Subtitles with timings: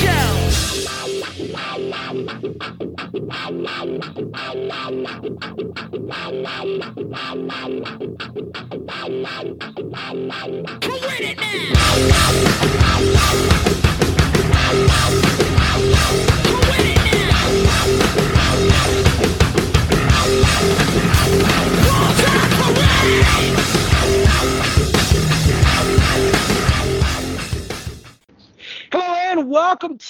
[0.00, 0.40] Hello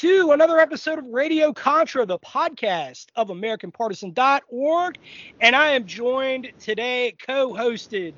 [0.00, 4.98] to another episode of Radio Contra, the podcast of AmericanPartisan.org.
[5.42, 8.14] And I am joined today, co hosted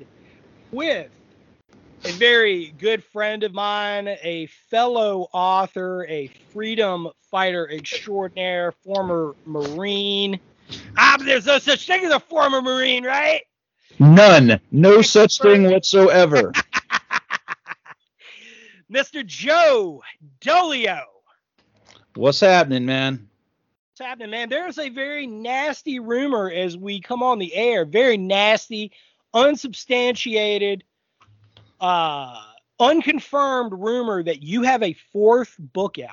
[0.71, 1.09] with
[2.05, 10.39] a very good friend of mine, a fellow author, a freedom fighter extraordinaire, former Marine.
[10.95, 13.41] Ah, but there's no such thing as a former Marine, right?
[13.99, 14.57] None.
[14.71, 16.53] No such thing whatsoever.
[18.89, 19.25] Mr.
[19.25, 20.01] Joe
[20.39, 21.12] Dolio.
[22.15, 23.27] What's happening, man?
[23.91, 24.49] What's happening, man?
[24.49, 27.85] There's a very nasty rumor as we come on the air.
[27.85, 28.91] Very nasty,
[29.33, 30.83] unsubstantiated,
[31.79, 32.41] uh,
[32.79, 36.09] unconfirmed rumor that you have a fourth book out.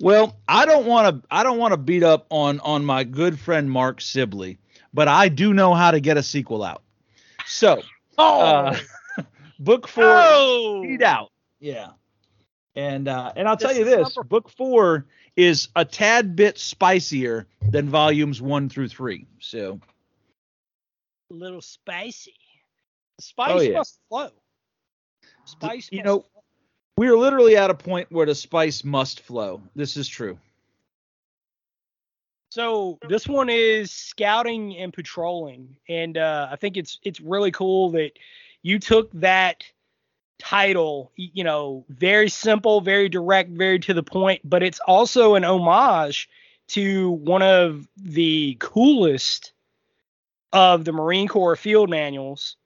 [0.00, 3.38] Well, I don't want to I don't want to beat up on on my good
[3.38, 4.58] friend Mark Sibley,
[4.92, 6.82] but I do know how to get a sequel out.
[7.46, 7.82] So,
[8.18, 8.76] Oh, uh,
[9.60, 10.82] book 4 oh!
[10.82, 11.30] beat out.
[11.60, 11.90] Yeah.
[12.74, 15.04] And uh and I'll tell you this, number- book 4
[15.36, 19.26] is a tad bit spicier than volumes 1 through 3.
[19.40, 19.80] So,
[21.30, 22.34] a little spicy.
[23.20, 23.78] Spice Oh, yeah.
[23.78, 24.30] must flow.
[25.44, 26.42] Spice, you must know- flow.
[26.96, 29.62] we're literally at a point where the spice must flow.
[29.74, 30.38] This is true.
[32.50, 37.90] So this one is scouting and patrolling, and uh, I think it's it's really cool
[37.92, 38.10] that
[38.62, 39.64] you took that
[40.42, 41.12] title.
[41.16, 46.28] You know, very simple, very direct, very to the point, but it's also an homage
[46.68, 49.52] to one of the coolest
[50.52, 52.56] of the Marine Corps field manuals,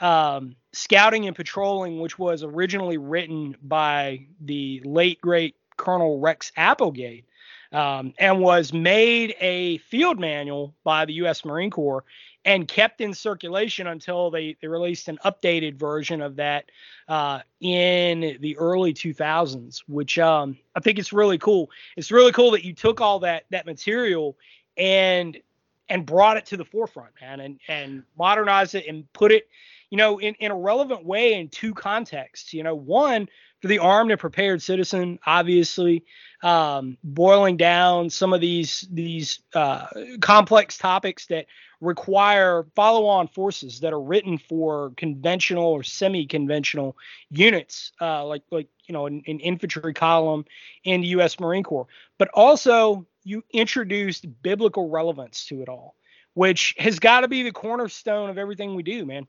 [0.00, 7.24] um, Scouting and Patrolling, which was originally written by the late great Colonel Rex Applegate
[7.72, 11.44] um, and was made a field manual by the U.S.
[11.44, 12.04] Marine Corps
[12.44, 16.70] and kept in circulation until they, they released an updated version of that
[17.08, 21.70] uh, in the early 2000s, which um, I think it's really cool.
[21.96, 24.36] It's really cool that you took all that that material
[24.76, 25.38] and
[25.88, 29.48] and brought it to the forefront, man, and and modernized it and put it,
[29.90, 32.54] you know, in, in a relevant way in two contexts.
[32.54, 33.28] You know, one
[33.60, 36.04] for the armed and prepared citizen, obviously,
[36.42, 39.86] um, boiling down some of these these uh,
[40.20, 41.46] complex topics that
[41.80, 46.96] require follow-on forces that are written for conventional or semi-conventional
[47.30, 50.44] units, uh, like like you know an, an infantry column
[50.84, 51.38] in the U.S.
[51.40, 51.88] Marine Corps.
[52.16, 55.96] But also you introduced biblical relevance to it all,
[56.34, 59.26] which has got to be the cornerstone of everything we do, man.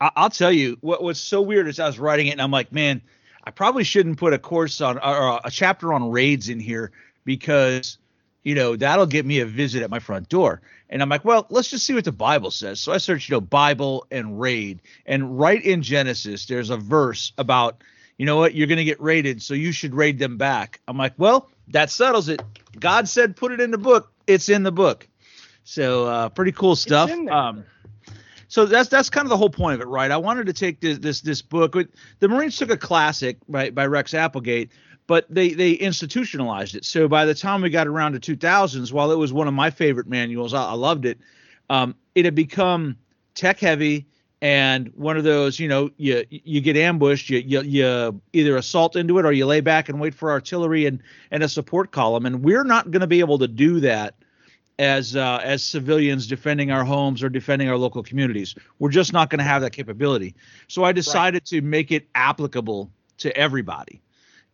[0.00, 2.50] I- I'll tell you what what's so weird is I was writing it and I'm
[2.50, 3.00] like, man,
[3.44, 6.92] I probably shouldn't put a course on or a chapter on raids in here
[7.24, 7.98] because
[8.44, 10.60] you know that'll get me a visit at my front door.
[10.90, 12.80] And I'm like, well, let's just see what the Bible says.
[12.80, 17.32] So I searched, you know, Bible and raid, and right in Genesis, there's a verse
[17.36, 17.82] about,
[18.16, 20.80] you know what, you're gonna get raided, so you should raid them back.
[20.88, 22.40] I'm like, well, that settles it.
[22.80, 24.10] God said put it in the book.
[24.26, 25.06] It's in the book.
[25.64, 27.10] So uh, pretty cool stuff.
[27.28, 27.64] Um,
[28.48, 30.10] so that's that's kind of the whole point of it, right?
[30.10, 31.76] I wanted to take this this this book.
[32.18, 34.70] The Marines took a classic by by Rex Applegate,
[35.06, 36.84] but they they institutionalized it.
[36.84, 39.70] So by the time we got around to 2000s, while it was one of my
[39.70, 41.18] favorite manuals, I, I loved it.
[41.70, 42.96] Um, it had become
[43.34, 44.06] tech heavy
[44.40, 48.94] and one of those, you know, you you get ambushed, you you, you either assault
[48.94, 52.24] into it or you lay back and wait for artillery and and a support column.
[52.24, 54.14] And we're not going to be able to do that
[54.78, 58.54] as uh, as civilians defending our homes or defending our local communities.
[58.78, 60.34] We're just not going to have that capability.
[60.68, 64.00] So I decided to make it applicable to everybody.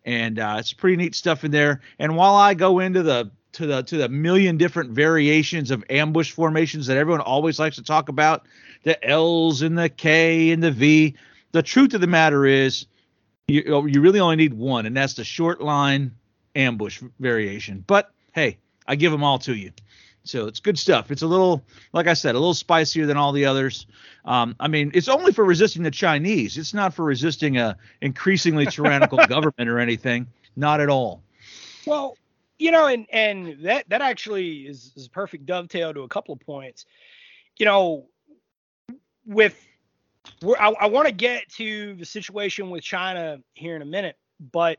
[0.05, 1.81] and uh, it's pretty neat stuff in there.
[1.99, 6.33] And while I go into the to the to the million different variations of ambush
[6.33, 8.47] formations that everyone always likes to talk about,
[8.83, 11.15] the L's and the K and the V,
[11.53, 12.87] the truth of the matter is,
[13.49, 16.13] you you really only need one, and that's the short line
[16.55, 17.85] ambush variation.
[17.87, 19.73] But hey, I give them all to you.
[20.25, 21.11] So it's good stuff.
[21.11, 21.63] It's a little,
[21.93, 23.87] like I said, a little spicier than all the others.
[24.25, 26.57] Um, I mean, it's only for resisting the Chinese.
[26.57, 30.27] It's not for resisting a increasingly tyrannical government or anything.
[30.57, 31.23] Not at all.
[31.87, 32.17] Well,
[32.59, 36.33] you know, and and that that actually is, is a perfect dovetail to a couple
[36.33, 36.87] of points.
[37.59, 38.07] You know,
[39.27, 39.61] with
[40.59, 44.17] I, I want to get to the situation with China here in a minute,
[44.53, 44.79] but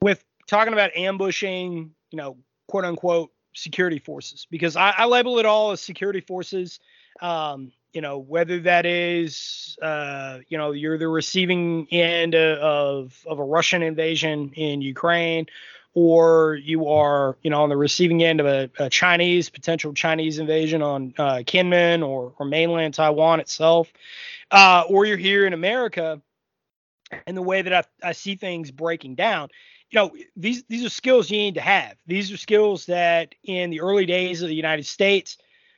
[0.00, 2.36] with talking about ambushing, you know,
[2.66, 6.80] quote unquote security forces, because I, I label it all as security forces.
[7.20, 13.38] Um, you know, whether that is, uh, you know, you're the receiving end of of
[13.38, 15.46] a Russian invasion in Ukraine,
[15.92, 20.38] or you are, you know, on the receiving end of a, a Chinese potential Chinese
[20.38, 23.92] invasion on uh, Kinmen or or mainland Taiwan itself,
[24.50, 26.22] uh, or you're here in America,
[27.26, 29.50] and the way that I, I see things breaking down,
[29.92, 31.96] you know, these these are skills you need to have.
[32.06, 35.36] These are skills that in the early days of the United States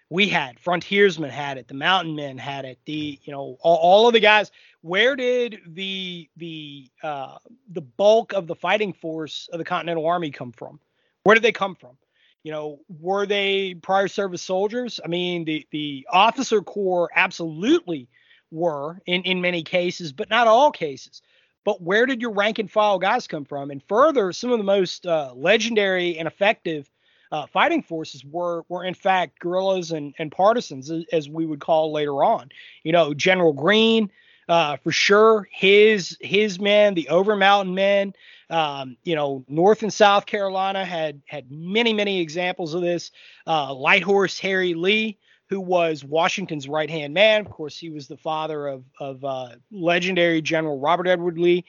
[0.09, 0.61] we had.
[0.61, 1.67] Frontiersmen had it.
[1.67, 2.79] The Mountain Men had it.
[2.87, 4.53] The you know all, all of the guys.
[4.83, 7.39] Where did the the uh,
[7.69, 10.79] the bulk of the fighting force of the Continental Army come from?
[11.25, 11.97] Where did they come from?
[12.45, 15.01] You know, were they prior service soldiers?
[15.05, 18.09] I mean, the the officer corps absolutely
[18.53, 21.21] were in in many cases, but not all cases.
[21.65, 23.71] But where did your rank and file guys come from?
[23.71, 26.89] And further, some of the most uh, legendary and effective
[27.33, 31.93] uh, fighting forces were were in fact guerrillas and, and partisans, as we would call
[31.93, 32.51] later on.
[32.85, 34.11] You know, General Greene,
[34.49, 38.15] uh, for sure, his his men, the Over Mountain men.
[38.51, 43.11] Um, you know, North and South Carolina had had many many examples of this.
[43.47, 45.19] Uh, Light Horse Harry Lee,
[45.49, 47.41] who was Washington's right hand man.
[47.43, 51.65] Of course, he was the father of of uh, legendary General Robert Edward Lee.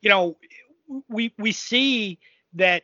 [0.00, 0.36] You know,
[1.08, 2.18] we we see
[2.54, 2.82] that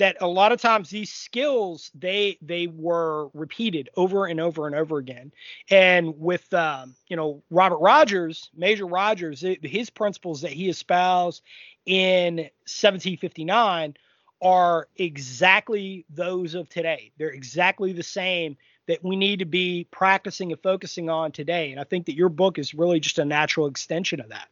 [0.00, 4.74] that a lot of times these skills they they were repeated over and over and
[4.74, 5.30] over again
[5.70, 11.42] and with um, you know robert rogers major rogers his principles that he espoused
[11.84, 13.94] in 1759
[14.40, 18.56] are exactly those of today they're exactly the same
[18.90, 21.70] that we need to be practicing and focusing on today.
[21.70, 24.48] And I think that your book is really just a natural extension of that.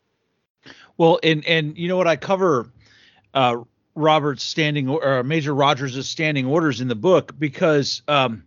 [0.97, 2.71] Well, and and you know what I cover
[3.35, 3.57] uh,
[3.97, 8.45] Robert's standing or Major Rogers' standing orders in the book because um,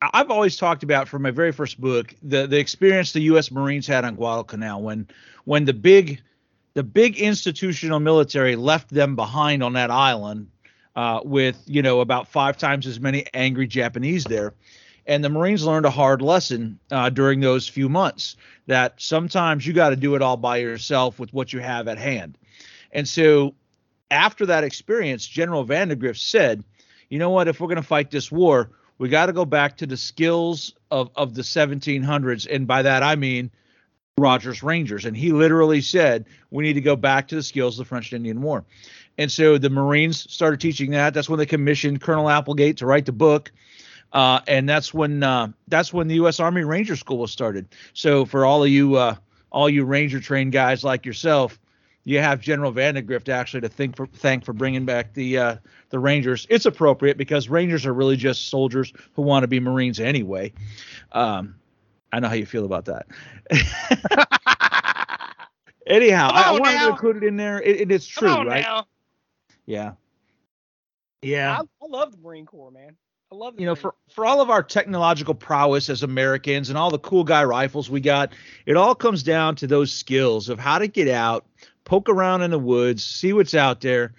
[0.00, 3.52] I've always talked about from my very first book the the experience the U.S.
[3.52, 5.06] Marines had on Guadalcanal when
[5.44, 6.20] when the big
[6.74, 10.48] the big institutional military left them behind on that island
[10.96, 14.54] uh, with you know about five times as many angry Japanese there.
[15.06, 18.36] And the Marines learned a hard lesson uh, during those few months
[18.68, 21.98] that sometimes you got to do it all by yourself with what you have at
[21.98, 22.38] hand.
[22.92, 23.54] And so,
[24.12, 26.62] after that experience, General Vandegrift said,
[27.08, 27.48] "You know what?
[27.48, 30.74] If we're going to fight this war, we got to go back to the skills
[30.90, 33.50] of of the 1700s, and by that I mean."
[34.18, 37.86] Rogers Rangers, and he literally said we need to go back to the skills of
[37.86, 38.62] the French and Indian War.
[39.18, 41.14] And so the Marines started teaching that.
[41.14, 43.52] That's when they commissioned Colonel Applegate to write the book.
[44.12, 46.38] Uh, and that's when uh, that's when the U.S.
[46.38, 47.66] Army Ranger School was started.
[47.94, 49.16] So for all of you uh,
[49.50, 51.58] all you Ranger trained guys like yourself,
[52.04, 55.56] you have General Vandegrift actually to think for thank for bringing back the uh,
[55.90, 56.46] the Rangers.
[56.50, 60.52] It's appropriate because Rangers are really just soldiers who want to be Marines anyway.
[61.12, 61.54] Um,
[62.12, 63.06] I know how you feel about that.
[65.86, 66.86] Anyhow, I, I, wanted now.
[66.86, 67.60] to include it in there.
[67.60, 68.62] It, it is true, right?
[68.62, 68.86] Now.
[69.66, 69.92] Yeah.
[71.22, 71.58] Yeah.
[71.60, 72.96] I, I, love the Marine Corps, man.
[73.30, 76.90] I love You know, for for all of our technological prowess as Americans and all
[76.90, 78.32] the cool guy rifles we got,
[78.66, 81.46] it all comes down to those skills of how to get out,
[81.84, 84.12] poke around in the woods, see what's out there,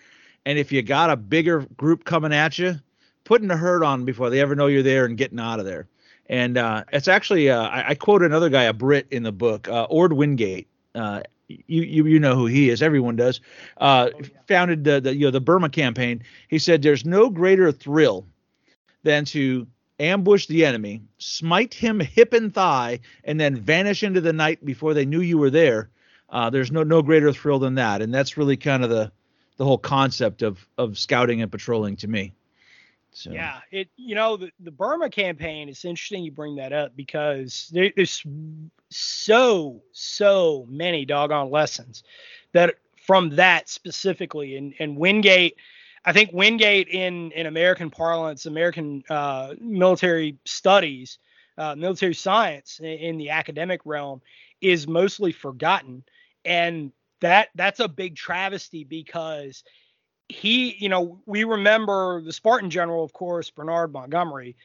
[0.45, 2.79] and if you got a bigger group coming at you,
[3.23, 5.87] putting the hurt on before they ever know you're there and getting out of there.
[6.27, 9.67] And uh, it's actually uh, I, I, quote another guy, a Brit in the book,
[9.67, 10.67] uh, Ord Wingate.
[10.95, 12.81] Uh, you, you you know who he is.
[12.81, 13.41] Everyone does.
[13.77, 14.27] Uh, oh, yeah.
[14.47, 16.23] Founded the, the you know the Burma campaign.
[16.47, 18.25] He said there's no greater thrill
[19.03, 19.67] than to
[19.99, 24.93] ambush the enemy, smite him hip and thigh, and then vanish into the night before
[24.93, 25.89] they knew you were there.
[26.29, 29.11] Uh, there's no no greater thrill than that, and that's really kind of the
[29.57, 32.33] the whole concept of of scouting and patrolling to me.
[33.13, 33.31] So.
[33.31, 35.69] Yeah, it you know the, the Burma campaign.
[35.69, 38.25] It's interesting you bring that up because there, there's
[38.89, 42.03] so so many doggone lessons
[42.53, 44.57] that from that specifically.
[44.57, 45.55] And and Wingate,
[46.05, 51.19] I think Wingate in in American parlance, American uh, military studies,
[51.57, 54.21] uh, military science in, in the academic realm
[54.61, 56.03] is mostly forgotten,
[56.45, 56.91] and
[57.21, 59.63] that that's a big travesty because
[60.29, 64.55] he, you know, we remember the Spartan general, of course, Bernard Montgomery,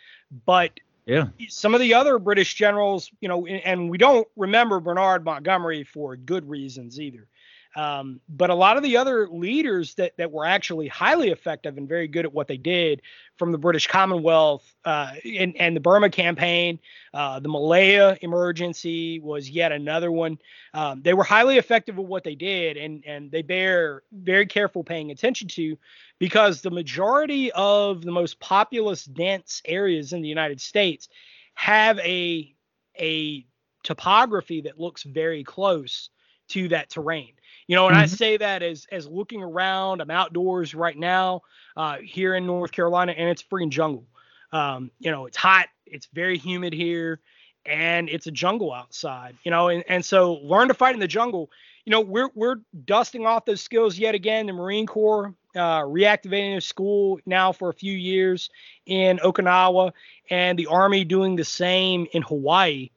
[0.46, 0.72] but
[1.06, 5.84] yeah, some of the other British generals, you know, and we don't remember Bernard Montgomery
[5.84, 7.26] for good reasons either.
[7.76, 11.88] Um, but a lot of the other leaders that that were actually highly effective and
[11.88, 13.02] very good at what they did,
[13.36, 16.80] from the British Commonwealth uh, and, and the Burma campaign,
[17.14, 20.38] uh, the Malaya emergency was yet another one.
[20.74, 24.82] Um, they were highly effective at what they did, and and they bear very careful
[24.82, 25.78] paying attention to,
[26.18, 31.08] because the majority of the most populous, dense areas in the United States
[31.54, 32.54] have a
[32.98, 33.46] a
[33.84, 36.10] topography that looks very close
[36.48, 37.34] to that terrain.
[37.68, 38.04] You know, and mm-hmm.
[38.04, 40.00] I say that as as looking around.
[40.00, 41.42] I'm outdoors right now
[41.76, 44.06] uh, here in North Carolina, and it's freaking jungle.
[44.52, 47.20] Um, you know, it's hot, it's very humid here,
[47.66, 49.36] and it's a jungle outside.
[49.44, 51.50] You know, and and so learn to fight in the jungle.
[51.84, 52.56] You know, we're we're
[52.86, 54.46] dusting off those skills yet again.
[54.46, 58.48] The Marine Corps uh, reactivating a school now for a few years
[58.86, 59.92] in Okinawa,
[60.30, 62.88] and the Army doing the same in Hawaii.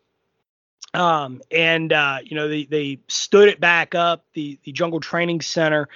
[0.93, 5.41] Um, and uh, you know they they stood it back up the the Jungle Training
[5.41, 5.87] Center,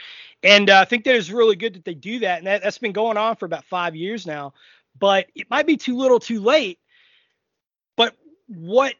[0.41, 2.77] and uh, I think that is really good that they do that, and that, that's
[2.77, 4.53] been going on for about five years now.
[4.97, 6.79] But it might be too little, too late.
[7.97, 8.15] But
[8.47, 8.95] what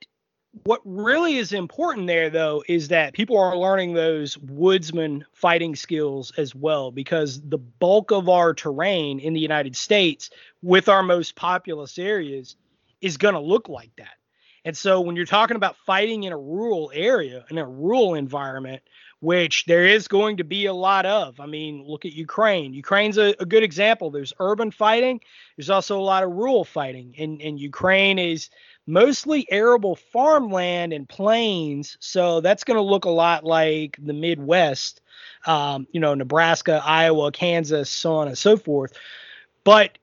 [0.64, 6.32] what really is important there though is that people are learning those woodsman fighting skills
[6.38, 10.30] as well because the bulk of our terrain in the United States
[10.62, 12.56] with our most populous areas
[13.02, 14.16] is going to look like that
[14.66, 18.82] and so when you're talking about fighting in a rural area, in a rural environment,
[19.20, 22.74] which there is going to be a lot of, I mean, look at Ukraine.
[22.74, 24.10] Ukraine's a, a good example.
[24.10, 25.22] There's urban fighting,
[25.56, 27.14] there's also a lot of rural fighting.
[27.18, 28.50] And, and Ukraine is
[28.88, 31.96] mostly arable farmland and plains.
[32.00, 35.02] So that's going to look a lot like the Midwest,
[35.46, 38.94] um, you know, Nebraska, Iowa, Kansas, so on and so forth.
[39.64, 39.98] But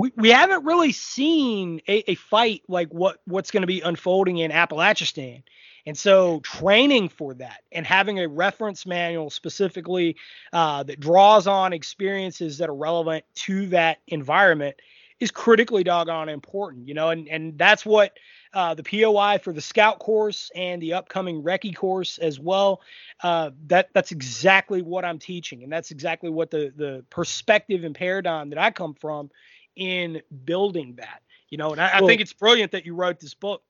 [0.00, 4.38] we, we haven't really seen a, a fight like what what's going to be unfolding
[4.38, 5.42] in Appalachistan.
[5.84, 10.16] And so training for that and having a reference manual specifically
[10.54, 14.76] uh, that draws on experiences that are relevant to that environment
[15.20, 18.16] is critically doggone important, you know, and, and that's what
[18.54, 22.80] uh, the POI for the scout course and the upcoming recce course as well.
[23.22, 25.62] Uh, that that's exactly what I'm teaching.
[25.62, 29.30] And that's exactly what the, the perspective and paradigm that I come from
[29.76, 31.22] in building that.
[31.48, 33.62] You know, and I, well, I think it's brilliant that you wrote this book.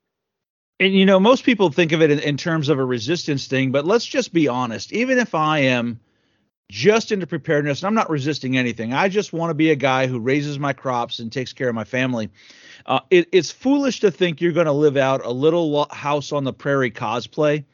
[0.78, 3.71] And you know, most people think of it in, in terms of a resistance thing,
[3.73, 4.92] but let's just be honest.
[4.92, 6.00] Even if I am
[6.71, 8.95] just into preparedness and I'm not resisting anything.
[8.95, 11.75] I just want to be a guy who raises my crops and takes care of
[11.75, 12.30] my family.
[12.87, 16.45] Uh, it, it's foolish to think you're going to live out a little house on
[16.45, 17.64] the prairie cosplay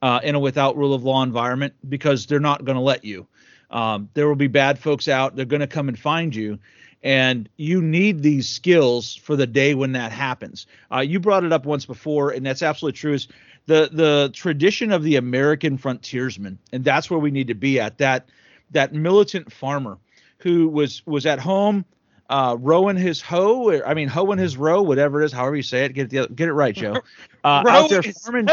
[0.00, 3.26] uh, in a without rule of law environment because they're not going to let you.
[3.70, 5.36] Um, there will be bad folks out.
[5.36, 6.58] They're going to come and find you
[7.02, 10.66] and you need these skills for the day when that happens.
[10.92, 13.14] Uh, you brought it up once before, and that's absolutely true.
[13.14, 13.28] Is
[13.66, 17.98] the the tradition of the American frontiersman, and that's where we need to be at
[17.98, 18.28] that
[18.70, 19.98] that militant farmer
[20.38, 21.84] who was was at home
[22.30, 25.62] uh, rowing his hoe, or, I mean hoeing his row, whatever it is, however you
[25.62, 27.00] say it, get it, get it right, Joe.
[27.44, 28.48] Uh, out there farming.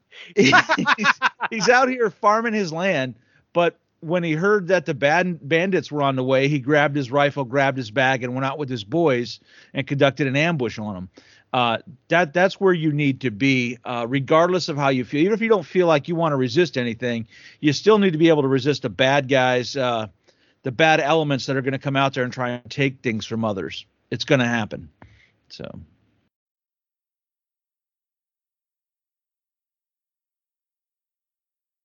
[0.36, 0.54] he's,
[1.50, 3.16] he's out here farming his land,
[3.52, 7.10] but when he heard that the bad bandits were on the way, he grabbed his
[7.10, 9.40] rifle, grabbed his bag, and went out with his boys
[9.74, 11.08] and conducted an ambush on them.
[11.52, 11.78] Uh,
[12.08, 15.22] that that's where you need to be, uh, regardless of how you feel.
[15.22, 17.26] Even if you don't feel like you want to resist anything,
[17.60, 20.06] you still need to be able to resist the bad guys, uh,
[20.62, 23.24] the bad elements that are going to come out there and try and take things
[23.24, 23.86] from others.
[24.10, 24.90] It's going to happen.
[25.48, 25.64] So.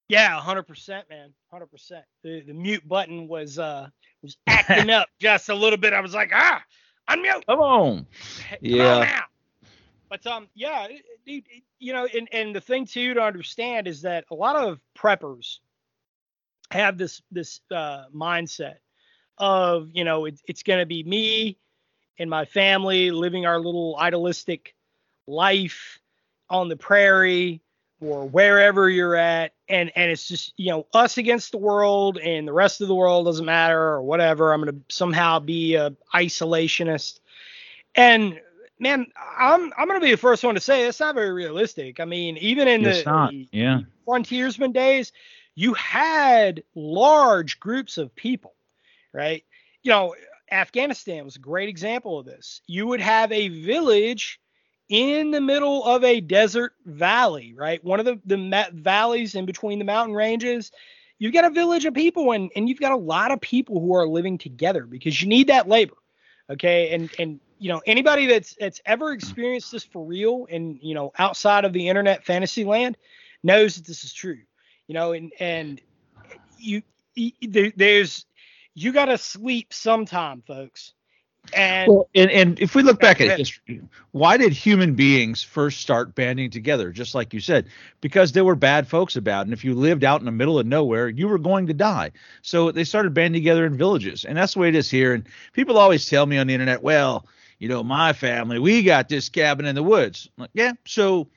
[0.10, 2.05] Yeah, hundred percent, man, hundred percent.
[2.24, 3.88] The the mute button was uh
[4.22, 5.93] was acting up just a little bit.
[5.93, 6.62] I was like, ah,
[7.10, 7.45] unmute.
[7.45, 8.07] Come on.
[8.50, 9.00] Come yeah.
[9.00, 9.24] On
[10.13, 10.88] but um, yeah,
[11.25, 11.43] dude,
[11.79, 15.57] you know, and and the thing too to understand is that a lot of preppers
[16.69, 18.75] have this this uh, mindset
[19.39, 21.57] of you know it, it's going to be me
[22.19, 24.75] and my family living our little idealistic
[25.25, 26.00] life
[26.48, 27.63] on the prairie
[28.00, 32.48] or wherever you're at and and it's just you know us against the world and
[32.48, 35.96] the rest of the world doesn't matter or whatever i'm going to somehow be a
[36.13, 37.20] isolationist
[37.96, 38.39] and
[38.79, 39.05] man
[39.38, 42.05] i'm i'm going to be the first one to say it's not very realistic i
[42.05, 43.32] mean even in it's the, not.
[43.32, 45.12] the yeah frontiersman days
[45.55, 48.53] you had large groups of people,
[49.12, 49.43] right?
[49.84, 50.15] You know,
[50.51, 52.62] Afghanistan was a great example of this.
[52.67, 54.39] You would have a village
[54.89, 57.83] in the middle of a desert valley, right?
[57.83, 60.71] One of the, the ma- valleys in between the mountain ranges.
[61.19, 63.95] You've got a village of people and, and you've got a lot of people who
[63.95, 65.95] are living together because you need that labor.
[66.49, 66.93] Okay.
[66.93, 71.13] And, and, you know, anybody that's, that's ever experienced this for real and, you know,
[71.17, 72.97] outside of the internet fantasy land
[73.41, 74.39] knows that this is true,
[74.87, 75.79] you know, and, and
[76.57, 76.81] you,
[77.15, 77.31] you
[77.75, 78.25] there's,
[78.73, 80.93] you got to sleep sometime, folks.
[81.51, 83.81] And, well, and and if we look back at history,
[84.12, 86.91] why did human beings first start banding together?
[86.91, 87.67] Just like you said,
[88.01, 90.65] because there were bad folks about, and if you lived out in the middle of
[90.65, 92.12] nowhere, you were going to die.
[92.41, 95.13] So they started banding together in villages, and that's the way it is here.
[95.13, 97.27] And people always tell me on the internet, well,
[97.59, 100.29] you know, my family, we got this cabin in the woods.
[100.38, 101.27] Like, yeah, so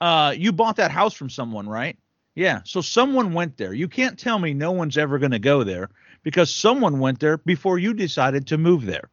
[0.00, 1.98] uh, you bought that house from someone, right?
[2.34, 3.72] Yeah, so someone went there.
[3.72, 5.88] You can't tell me no one's ever going to go there
[6.22, 9.10] because someone went there before you decided to move there.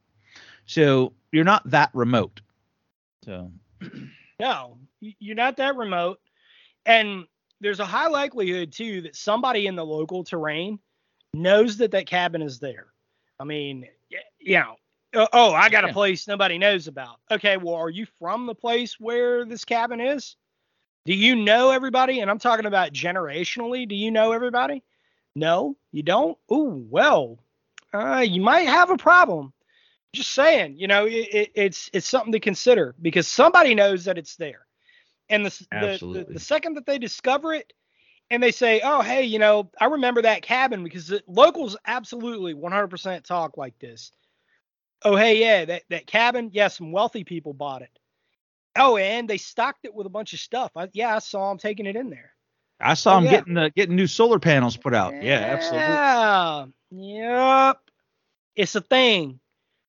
[0.65, 2.41] So you're not that remote.
[3.25, 3.51] So
[4.39, 6.19] no, you're not that remote.
[6.85, 7.25] And
[7.59, 10.79] there's a high likelihood too that somebody in the local terrain
[11.33, 12.87] knows that that cabin is there.
[13.39, 13.87] I mean,
[14.39, 14.75] you know,
[15.33, 17.17] oh, I got a place nobody knows about.
[17.29, 20.35] Okay, well, are you from the place where this cabin is?
[21.05, 22.19] Do you know everybody?
[22.19, 23.87] And I'm talking about generationally.
[23.87, 24.83] Do you know everybody?
[25.35, 26.37] No, you don't.
[26.49, 27.39] Oh, well,
[27.93, 29.53] uh, you might have a problem
[30.13, 34.17] just saying, you know, it, it, it's it's something to consider because somebody knows that
[34.17, 34.65] it's there,
[35.29, 37.71] and the the, the, the second that they discover it,
[38.29, 42.53] and they say, oh hey, you know, I remember that cabin because the, locals absolutely
[42.53, 44.11] 100% talk like this.
[45.03, 47.97] Oh hey, yeah, that that cabin, yeah, some wealthy people bought it.
[48.77, 50.71] Oh, and they stocked it with a bunch of stuff.
[50.75, 52.31] I, yeah, I saw them taking it in there.
[52.79, 53.31] I saw oh, them yeah.
[53.31, 55.13] getting the getting new solar panels put out.
[55.13, 57.01] Yeah, yeah absolutely.
[57.01, 57.69] Yeah.
[57.69, 57.77] Yep.
[58.55, 59.39] It's a thing.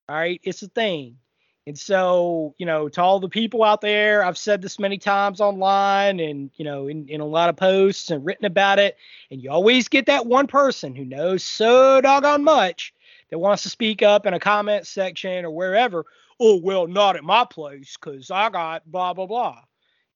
[0.09, 1.19] All right, it's a thing.
[1.67, 5.41] And so, you know, to all the people out there, I've said this many times
[5.41, 8.97] online and, you know, in, in a lot of posts and written about it.
[9.31, 12.93] And you always get that one person who knows so doggone much
[13.31, 16.05] that wants to speak up in a comment section or wherever.
[16.41, 19.61] Oh, well, not at my place because I got blah, blah, blah.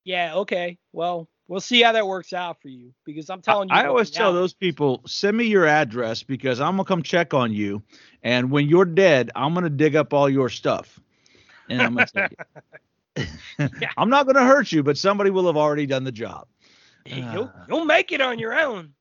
[0.03, 0.79] Yeah, okay.
[0.93, 3.75] Well, we'll see how that works out for you because I'm telling you.
[3.75, 7.53] I always tell those people, send me your address because I'm gonna come check on
[7.53, 7.83] you,
[8.23, 11.01] and when you're dead, I'm gonna dig up all your stuff,
[11.69, 12.33] and I'm gonna take
[13.17, 13.91] it.
[13.97, 16.47] I'm not gonna hurt you, but somebody will have already done the job.
[17.05, 18.95] You'll you'll make it on your own.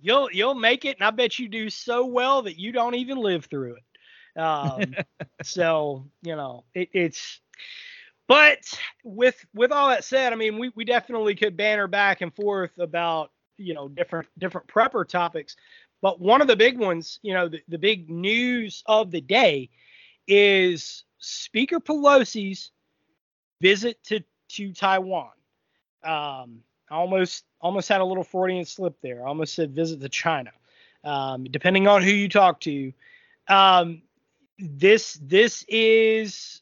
[0.00, 3.18] You'll you'll make it, and I bet you do so well that you don't even
[3.18, 4.40] live through it.
[4.40, 4.98] Um,
[5.42, 7.40] so you know it, it's
[8.28, 8.58] but
[9.02, 12.78] with with all that said, I mean, we, we definitely could banter back and forth
[12.78, 15.56] about you know different different prepper topics.
[16.00, 19.70] But one of the big ones, you know, the, the big news of the day
[20.28, 22.70] is Speaker Pelosi's
[23.62, 25.30] visit to to Taiwan.
[26.04, 26.60] Um,
[26.90, 29.24] I almost almost had a little Freudian slip there.
[29.24, 30.52] I almost said visit to China.
[31.02, 32.92] Um, depending on who you talk to,
[33.48, 34.02] um,
[34.58, 36.60] this this is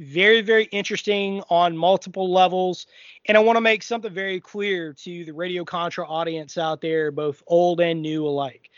[0.00, 2.86] very, very interesting on multiple levels.
[3.26, 7.10] And I want to make something very clear to the Radio Contra audience out there,
[7.10, 8.70] both old and new alike.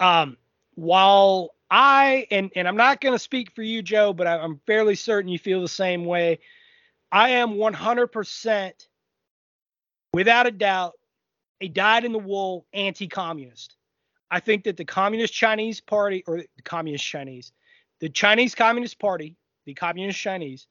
[0.00, 0.36] Um,
[0.74, 4.60] while I, and, and I'm not going to speak for you, Joe, but I, I'm
[4.66, 6.40] fairly certain you feel the same way.
[7.12, 8.72] I am 100%,
[10.12, 10.94] without a doubt,
[11.60, 13.76] a dyed in the wool anti communist.
[14.32, 17.52] I think that the Communist Chinese Party, or the Communist Chinese,
[18.00, 20.66] the Chinese Communist Party the communist Chinese,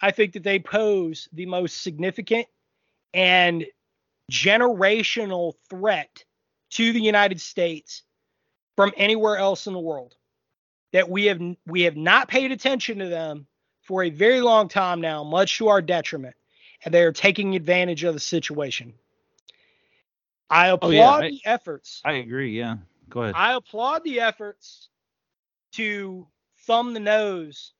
[0.00, 2.46] I think that they pose the most significant
[3.12, 3.66] and
[4.30, 6.24] generational threat
[6.70, 8.02] to the United States
[8.76, 10.14] from anywhere else in the world.
[10.92, 13.46] That we have we have not paid attention to them
[13.82, 16.36] for a very long time now, much to our detriment,
[16.84, 18.94] and they are taking advantage of the situation.
[20.48, 21.10] I applaud oh, yeah.
[21.10, 22.00] I, the efforts.
[22.04, 22.56] I agree.
[22.56, 22.76] Yeah,
[23.10, 23.34] go ahead.
[23.36, 24.88] I applaud the efforts
[25.72, 26.26] to
[26.66, 27.72] thumb the nose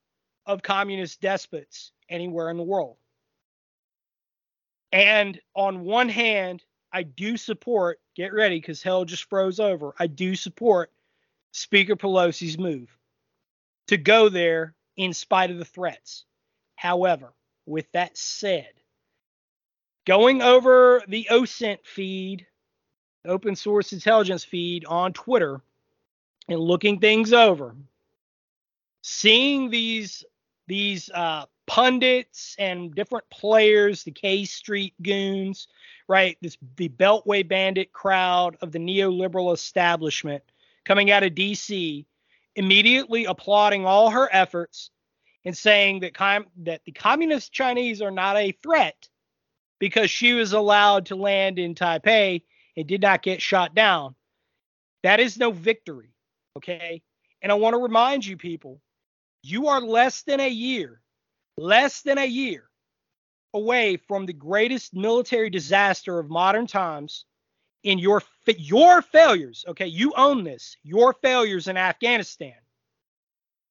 [0.46, 2.96] of communist despots anywhere in the world.
[4.92, 9.94] And on one hand, I do support, get ready because hell just froze over.
[9.98, 10.92] I do support
[11.52, 12.96] Speaker Pelosi's move
[13.88, 16.24] to go there in spite of the threats.
[16.76, 17.32] However,
[17.66, 18.70] with that said,
[20.06, 22.46] going over the OSINT feed,
[23.24, 25.60] open source intelligence feed on Twitter,
[26.48, 27.74] and looking things over,
[29.02, 30.24] seeing these
[30.66, 35.68] these uh, pundits and different players, the K Street goons,
[36.08, 36.36] right?
[36.40, 40.42] This the Beltway bandit crowd of the neoliberal establishment
[40.84, 42.06] coming out of DC,
[42.54, 44.90] immediately applauding all her efforts
[45.44, 49.08] and saying that com- that the communist Chinese are not a threat
[49.78, 52.42] because she was allowed to land in Taipei
[52.76, 54.14] and did not get shot down.
[55.02, 56.10] That is no victory,
[56.56, 57.02] okay?
[57.42, 58.80] And I want to remind you people,
[59.46, 61.00] you are less than a year,
[61.56, 62.68] less than a year
[63.54, 67.24] away from the greatest military disaster of modern times
[67.82, 69.86] in your your failures, okay?
[69.86, 70.76] You own this.
[70.82, 72.54] Your failures in Afghanistan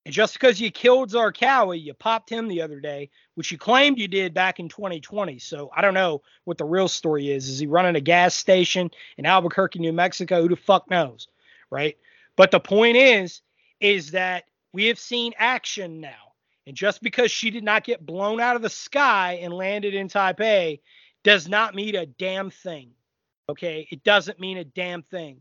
[0.06, 3.98] and just because you killed Zarqawi, you popped him the other day, which you claimed
[3.98, 5.40] you did back in 2020.
[5.40, 7.50] So I don't know what the real story is.
[7.50, 10.44] Is he running a gas station in Albuquerque, New Mexico?
[10.44, 11.28] Who the fuck knows,
[11.72, 11.98] right?
[12.36, 13.42] But the point is,
[13.80, 16.34] is that we have seen action now.
[16.68, 20.10] And just because she did not get blown out of the sky and landed in
[20.10, 20.82] Taipei
[21.24, 22.92] does not mean a damn thing.
[23.48, 23.88] Okay?
[23.90, 25.38] It doesn't mean a damn thing.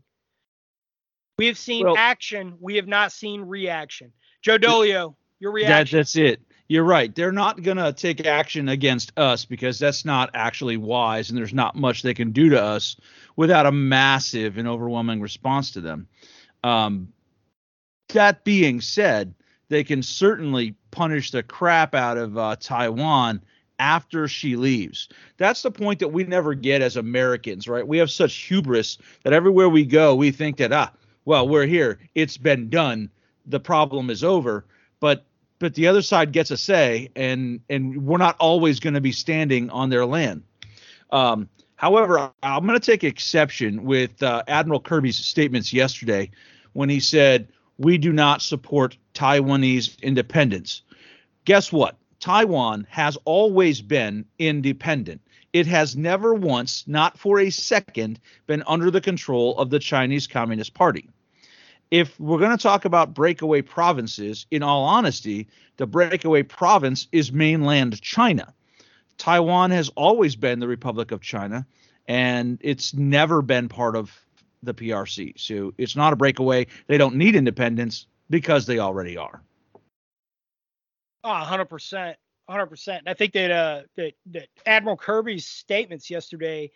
[1.37, 2.55] We have seen well, action.
[2.61, 4.13] We have not seen reaction.
[4.41, 5.97] Joe Dolio, your reaction.
[5.97, 6.39] That, that's it.
[6.69, 7.13] You're right.
[7.13, 11.53] They're not going to take action against us because that's not actually wise, and there's
[11.53, 12.95] not much they can do to us
[13.35, 16.07] without a massive and overwhelming response to them.
[16.63, 17.09] Um,
[18.09, 19.33] that being said,
[19.69, 23.41] they can certainly punish the crap out of uh, Taiwan
[23.79, 25.09] after she leaves.
[25.37, 27.85] That's the point that we never get as Americans, right?
[27.85, 30.91] We have such hubris that everywhere we go, we think that, ah,
[31.25, 31.99] well, we're here.
[32.13, 33.09] It's been done
[33.45, 34.65] the problem is over.
[34.99, 35.25] But
[35.59, 39.11] but the other side gets a say, and and we're not always going to be
[39.11, 40.43] standing on their land.
[41.11, 46.31] Um, however, I'm going to take exception with uh, Admiral Kirby's statements yesterday
[46.73, 50.81] when he said we do not support Taiwanese independence.
[51.45, 51.97] Guess what?
[52.19, 55.21] Taiwan has always been independent.
[55.53, 60.27] It has never once, not for a second, been under the control of the Chinese
[60.27, 61.09] Communist Party
[61.91, 67.31] if we're going to talk about breakaway provinces, in all honesty, the breakaway province is
[67.31, 68.53] mainland China.
[69.17, 71.65] Taiwan has always been the Republic of China,
[72.07, 74.24] and it's never been part of
[74.65, 75.33] the PRC.
[75.37, 76.67] So it's not a breakaway.
[76.87, 79.41] They don't need independence because they already are.
[81.23, 82.15] Oh, 100%.
[82.49, 83.01] 100%.
[83.07, 86.71] I think that uh that that Admiral Kirby's statements yesterday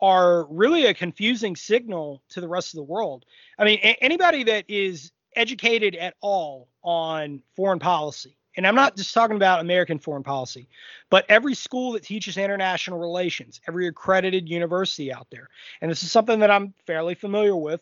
[0.00, 3.24] are really a confusing signal to the rest of the world.
[3.58, 8.96] I mean, a- anybody that is educated at all on foreign policy, and I'm not
[8.96, 10.68] just talking about American foreign policy,
[11.10, 15.48] but every school that teaches international relations, every accredited university out there,
[15.80, 17.80] and this is something that I'm fairly familiar with,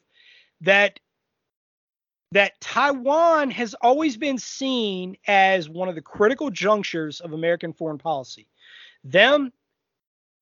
[0.60, 1.00] that
[2.32, 7.98] that Taiwan has always been seen as one of the critical junctures of American foreign
[7.98, 8.46] policy.
[9.02, 9.54] Them,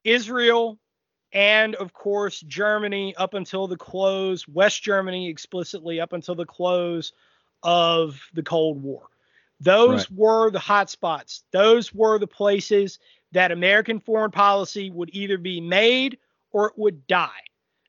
[0.03, 0.81] Israel,
[1.33, 7.13] and of course Germany up until the close, West Germany explicitly up until the close
[7.63, 9.11] of the Cold War.
[9.65, 10.19] Those right.
[10.19, 11.45] were the hot spots.
[11.51, 12.99] Those were the places
[13.33, 16.19] that American foreign policy would either be made
[16.53, 17.31] or it would die.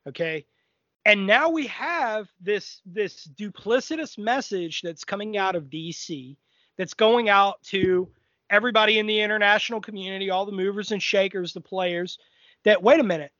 [0.07, 0.45] Okay.
[1.03, 6.37] And now we have this this duplicitous message that's coming out of DC
[6.77, 8.09] that's going out to
[8.49, 12.17] everybody in the international community, all the movers and shakers, the players,
[12.63, 13.31] that wait a minute,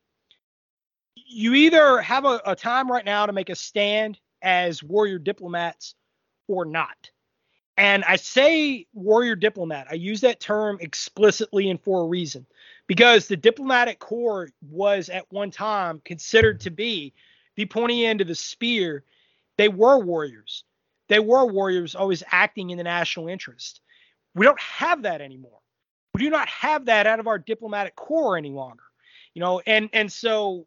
[1.15, 5.95] you either have a, a time right now to make a stand as warrior diplomats
[6.48, 7.12] or not.
[7.77, 12.45] And I say warrior diplomat, I use that term explicitly and for a reason
[12.88, 17.13] because the diplomatic corps was at one time considered to be
[17.55, 19.03] the pointy end of the spear.
[19.57, 20.63] They were warriors.
[21.09, 23.81] They were warriors always acting in the national interest.
[24.35, 25.59] We don't have that anymore.
[26.13, 28.83] We do not have that out of our diplomatic corps any longer.
[29.33, 30.65] You know, and and so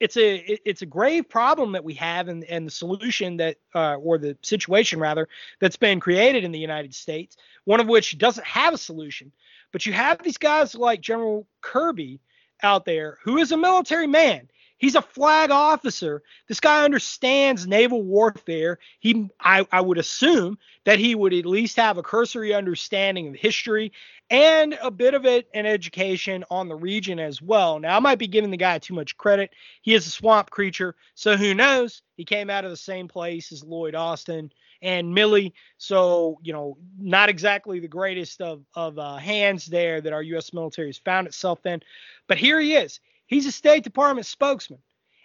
[0.00, 0.36] it's a
[0.68, 4.36] it's a grave problem that we have and and the solution that uh, or the
[4.42, 5.28] situation rather
[5.60, 9.32] that's been created in the United States one of which doesn't have a solution.
[9.72, 12.20] But you have these guys like General Kirby
[12.62, 14.48] out there who is a military man
[14.84, 16.22] He's a flag officer.
[16.46, 18.78] This guy understands naval warfare.
[19.00, 23.34] He, I, I would assume that he would at least have a cursory understanding of
[23.34, 23.92] history
[24.28, 27.78] and a bit of it an education on the region as well.
[27.78, 29.54] Now, I might be giving the guy too much credit.
[29.80, 32.02] He is a swamp creature, so who knows?
[32.18, 36.76] He came out of the same place as Lloyd Austin and Milley, so you know,
[36.98, 40.52] not exactly the greatest of of uh, hands there that our U.S.
[40.52, 41.80] military has found itself in.
[42.28, 43.00] But here he is.
[43.26, 44.80] He's a State Department spokesman,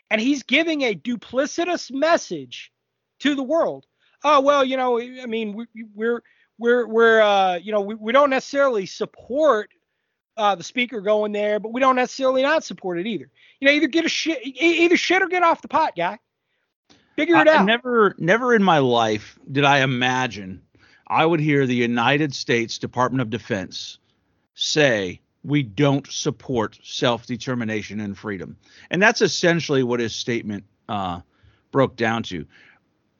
[0.09, 2.71] and he's giving a duplicitous message
[3.19, 3.85] to the world.
[4.23, 6.23] Oh well, you know, I mean, we, we're
[6.57, 9.71] we're we're uh, you know we, we don't necessarily support
[10.37, 13.29] uh, the speaker going there, but we don't necessarily not support it either.
[13.59, 16.19] You know, either get a shit, either shit or get off the pot, guy.
[17.15, 17.65] Figure it I, out.
[17.65, 20.61] Never, never in my life did I imagine
[21.07, 23.97] I would hear the United States Department of Defense
[24.53, 28.57] say we don't support self-determination and freedom,
[28.89, 31.21] and that's essentially what his statement uh,
[31.71, 32.45] broke down to.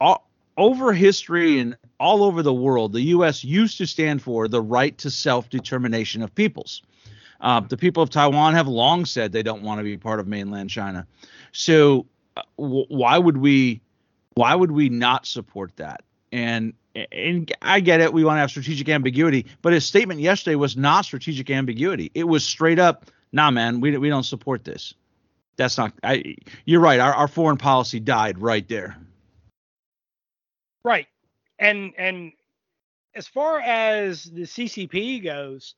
[0.00, 3.42] All, over history and all over the world, the U.S.
[3.42, 6.82] used to stand for the right to self-determination of peoples.
[7.40, 10.28] Uh, the people of Taiwan have long said they don't want to be part of
[10.28, 11.06] mainland China.
[11.52, 12.06] So
[12.36, 13.80] uh, w- why would we
[14.34, 16.02] why would we not support that?
[16.32, 20.56] And and I get it, we want to have strategic ambiguity, but his statement yesterday
[20.56, 22.10] was not strategic ambiguity.
[22.14, 24.94] It was straight up, nah, man, we we don't support this.
[25.56, 25.92] That's not.
[26.02, 26.36] I.
[26.64, 27.00] You're right.
[27.00, 28.96] Our our foreign policy died right there.
[30.84, 31.06] Right.
[31.58, 32.32] And and
[33.14, 35.74] as far as the CCP goes,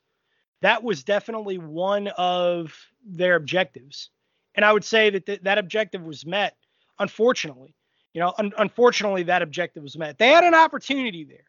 [0.60, 4.10] that was definitely one of their objectives.
[4.54, 6.56] And I would say that th- that objective was met,
[6.98, 7.74] unfortunately.
[8.14, 10.18] You know, un- unfortunately, that objective was met.
[10.18, 11.44] They had an opportunity there.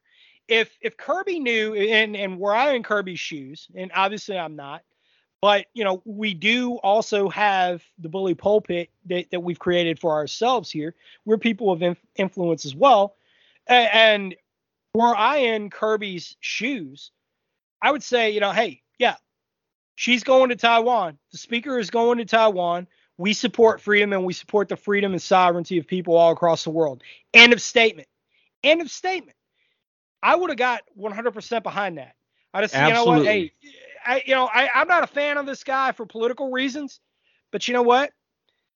[0.47, 4.83] If if Kirby knew, and and were I in Kirby's shoes, and obviously I'm not,
[5.41, 10.11] but you know, we do also have the bully pulpit that, that we've created for
[10.11, 10.95] ourselves here.
[11.25, 13.15] We're people of inf- influence as well,
[13.67, 14.35] and, and
[14.93, 17.11] were I in Kirby's shoes,
[17.81, 19.15] I would say, you know, hey, yeah,
[19.95, 21.17] she's going to Taiwan.
[21.31, 22.87] The speaker is going to Taiwan.
[23.17, 26.71] We support freedom and we support the freedom and sovereignty of people all across the
[26.71, 27.03] world.
[27.33, 28.07] End of statement.
[28.63, 29.37] End of statement.
[30.21, 32.15] I would have got 100% behind that.
[32.53, 33.11] I just, Absolutely.
[33.11, 33.27] you know what?
[33.27, 33.51] Hey,
[34.05, 36.99] I, you know, I, I'm not a fan of this guy for political reasons,
[37.51, 38.11] but you know what?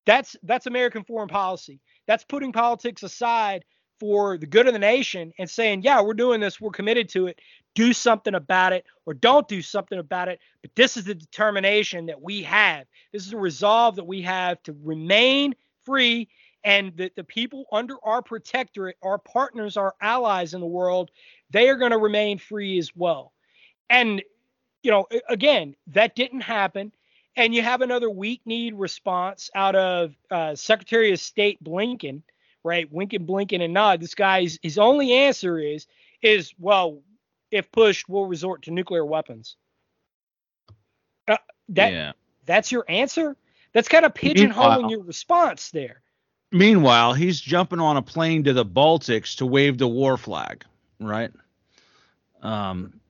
[0.06, 1.82] That's that's American foreign policy.
[2.08, 3.66] That's putting politics aside
[4.00, 7.28] for the good of the nation and saying, yeah, we're doing this, we're committed to
[7.28, 7.40] it,
[7.78, 10.40] do something about it or don't do something about it.
[10.64, 12.88] But this is the determination that we have.
[13.14, 15.54] This is a resolve that we have to remain
[15.86, 16.28] free
[16.64, 21.12] and that the people under our protectorate, our partners, our allies in the world,
[21.52, 23.32] they are going to remain free as well.
[23.92, 24.24] And,
[24.82, 26.92] you know, again, that didn't happen.
[27.36, 32.24] And you have another weak kneed response out of uh, Secretary of State Blinken
[32.64, 32.92] right?
[32.92, 34.02] Winking, blinking, and nod.
[34.02, 35.88] This guy's his only answer is
[36.22, 37.00] is well,
[37.52, 39.56] if pushed, we'll resort to nuclear weapons.
[41.28, 41.38] Uh,
[41.70, 42.12] that yeah.
[42.46, 43.36] that's your answer.
[43.74, 46.02] That's kind of pigeonholing your response there.
[46.52, 50.64] Meanwhile, he's jumping on a plane to the Baltics to wave the war flag,
[51.00, 51.32] right?
[52.42, 53.02] Um,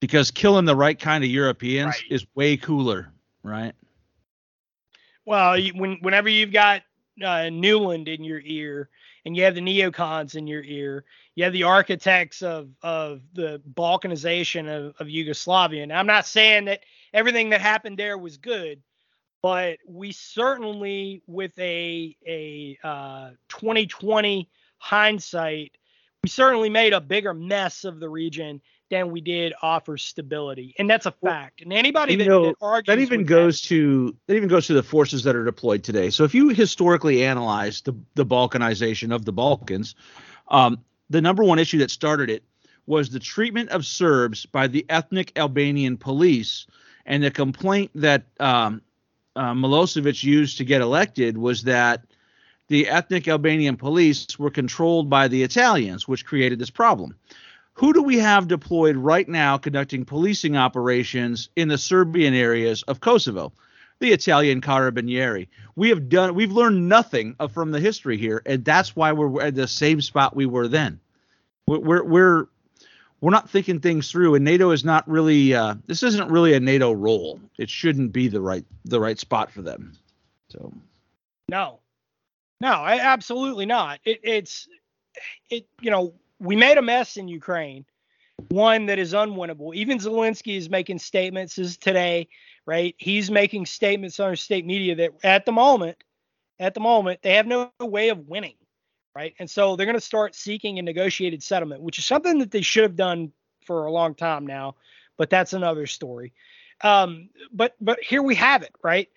[0.00, 2.02] because killing the right kind of Europeans right.
[2.10, 3.74] is way cooler, right?
[5.24, 6.82] Well, when whenever you've got
[7.22, 8.90] uh, Nuland in your ear,
[9.24, 11.04] and you have the neocons in your ear.
[11.34, 15.82] You have the architects of of the balkanization of, of Yugoslavia.
[15.82, 16.80] And I'm not saying that
[17.12, 18.82] everything that happened there was good,
[19.42, 25.72] but we certainly, with a a uh, 2020 hindsight,
[26.22, 30.88] we certainly made a bigger mess of the region than we did offer stability, and
[30.88, 31.62] that's a fact.
[31.62, 34.72] And anybody that, know, that argues that even goes that, to that even goes to
[34.74, 36.10] the forces that are deployed today.
[36.10, 39.94] So if you historically analyze the the balkanization of the Balkans,
[40.48, 40.78] um,
[41.10, 42.44] the number one issue that started it
[42.86, 46.66] was the treatment of Serbs by the ethnic Albanian police,
[47.06, 48.82] and the complaint that um,
[49.36, 52.04] uh, Milosevic used to get elected was that
[52.68, 57.14] the ethnic Albanian police were controlled by the Italians, which created this problem
[57.74, 63.00] who do we have deployed right now conducting policing operations in the Serbian areas of
[63.00, 63.52] Kosovo?
[64.04, 65.48] The Italian Carabinieri.
[65.76, 66.34] We have done.
[66.34, 70.36] We've learned nothing from the history here, and that's why we're at the same spot
[70.36, 71.00] we were then.
[71.66, 72.46] We're we're
[73.22, 75.54] we're, not thinking things through, and NATO is not really.
[75.54, 77.40] Uh, this isn't really a NATO role.
[77.56, 79.96] It shouldn't be the right the right spot for them.
[80.50, 80.70] So.
[81.48, 81.78] No,
[82.60, 84.00] no, absolutely not.
[84.04, 84.68] It, it's
[85.48, 85.66] it.
[85.80, 87.86] You know, we made a mess in Ukraine,
[88.48, 89.74] one that is unwinnable.
[89.74, 92.28] Even Zelensky is making statements as today,
[92.66, 92.94] right?
[92.98, 96.02] He's making statements on state media that at the moment,
[96.58, 98.56] at the moment, they have no way of winning,
[99.14, 99.34] right?
[99.38, 102.62] And so they're going to start seeking a negotiated settlement, which is something that they
[102.62, 103.32] should have done
[103.66, 104.76] for a long time now,
[105.16, 106.32] but that's another story.
[106.82, 109.08] Um, but but here we have it, right?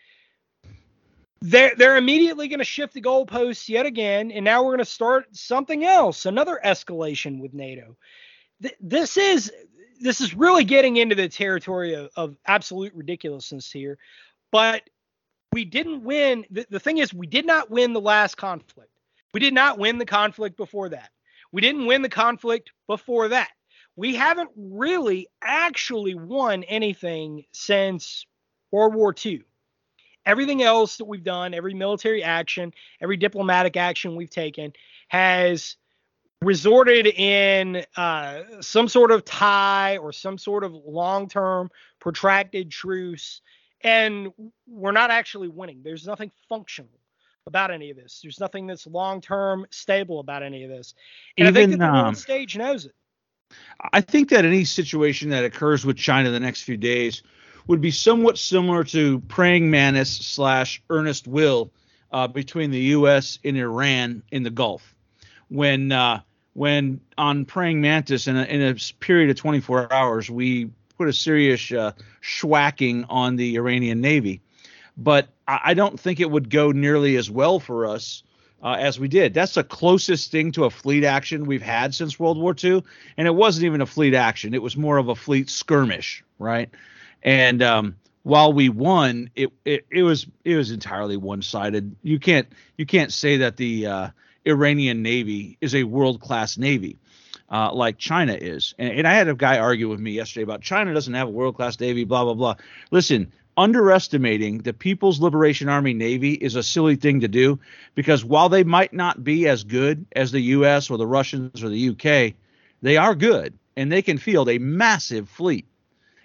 [1.42, 4.86] they're they're immediately going to shift the goalposts yet again, and now we're going to
[4.86, 7.96] start something else, another escalation with NATO.
[8.62, 9.52] Th- this is
[10.02, 13.98] this is really getting into the territory of, of absolute ridiculousness here,
[14.52, 14.84] but
[15.54, 16.46] we didn't win.
[16.52, 18.92] The, the thing is, we did not win the last conflict.
[19.34, 21.10] We did not win the conflict before that.
[21.52, 23.50] We didn't win the conflict before that.
[23.98, 28.26] we haven't really actually won anything since
[28.72, 29.44] World War II.
[30.26, 34.74] Everything else that we've done, every military action, every diplomatic action we've taken,
[35.08, 35.78] has
[36.42, 41.70] resorted in uh, some sort of tie or some sort of long term
[42.00, 43.42] protracted truce.
[43.82, 44.32] And
[44.68, 45.82] we're not actually winning.
[45.84, 46.92] There's nothing functional
[47.46, 48.20] about any of this.
[48.22, 50.94] There's nothing that's long term stable about any of this.
[51.38, 52.94] And Even, I think that the um, stage knows it.
[53.94, 57.24] I think that any situation that occurs with China the next few days
[57.68, 61.72] would be somewhat similar to praying mantis slash earnest will
[62.12, 63.40] uh, between the U.S.
[63.44, 64.96] and Iran in the Gulf.
[65.50, 66.22] When uh,
[66.58, 71.14] when on praying mantis in a, in a period of 24 hours, we put a
[71.14, 74.42] serious uh, schwacking on the Iranian Navy.
[74.98, 78.24] But I, don't think it would go nearly as well for us
[78.64, 79.36] uh, as we did.
[79.36, 82.84] That's the closest thing to a fleet action we've had since World War II,
[83.18, 86.72] and it wasn't even a fleet action; it was more of a fleet skirmish, right?
[87.22, 91.96] And um, while we won, it, it it was it was entirely one-sided.
[92.02, 94.10] You can't you can't say that the uh,
[94.48, 96.98] Iranian Navy is a world-class navy.
[97.50, 100.62] Uh, like China is, and, and I had a guy argue with me yesterday about
[100.62, 102.56] China doesn't have a world-class navy, blah blah blah.
[102.92, 107.60] Listen, underestimating the People's Liberation Army Navy is a silly thing to do
[107.96, 111.70] because while they might not be as good as the US or the Russians or
[111.70, 112.36] the UK,
[112.82, 115.66] they are good and they can field a massive fleet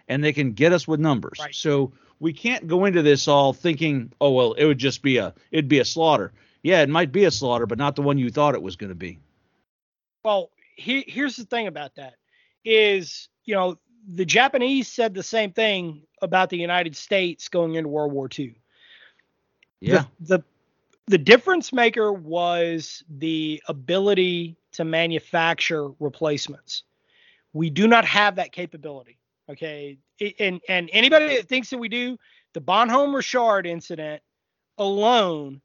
[0.08, 1.38] and they can get us with numbers.
[1.40, 1.54] Right.
[1.54, 5.32] So we can't go into this all thinking, oh well, it would just be a
[5.50, 6.32] it'd be a slaughter.
[6.62, 8.90] Yeah, it might be a slaughter, but not the one you thought it was going
[8.90, 9.18] to be.
[10.24, 12.14] Well, he, here's the thing about that
[12.64, 17.88] is, you know, the Japanese said the same thing about the United States going into
[17.88, 18.54] World War II.
[19.80, 20.04] Yeah.
[20.20, 20.44] The, the
[21.08, 26.84] the difference maker was the ability to manufacture replacements.
[27.52, 29.18] We do not have that capability.
[29.50, 29.98] Okay.
[30.38, 32.16] And and anybody that thinks that we do,
[32.52, 34.22] the Bonhomme Richard incident
[34.78, 35.60] alone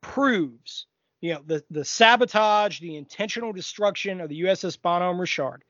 [0.00, 0.86] proves
[1.20, 5.64] you know the the sabotage, the intentional destruction of the USS Bonhomme Richard.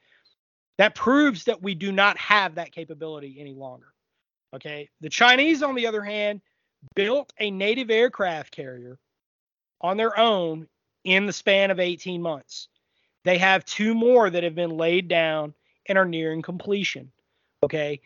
[0.78, 3.92] That proves that we do not have that capability any longer.
[4.54, 4.88] Okay.
[5.00, 6.40] The Chinese, on the other hand,
[6.94, 8.98] built a native aircraft carrier
[9.80, 10.66] on their own
[11.04, 12.68] in the span of 18 months.
[13.24, 15.54] They have two more that have been laid down
[15.86, 17.12] and are nearing completion.
[17.62, 18.00] Okay.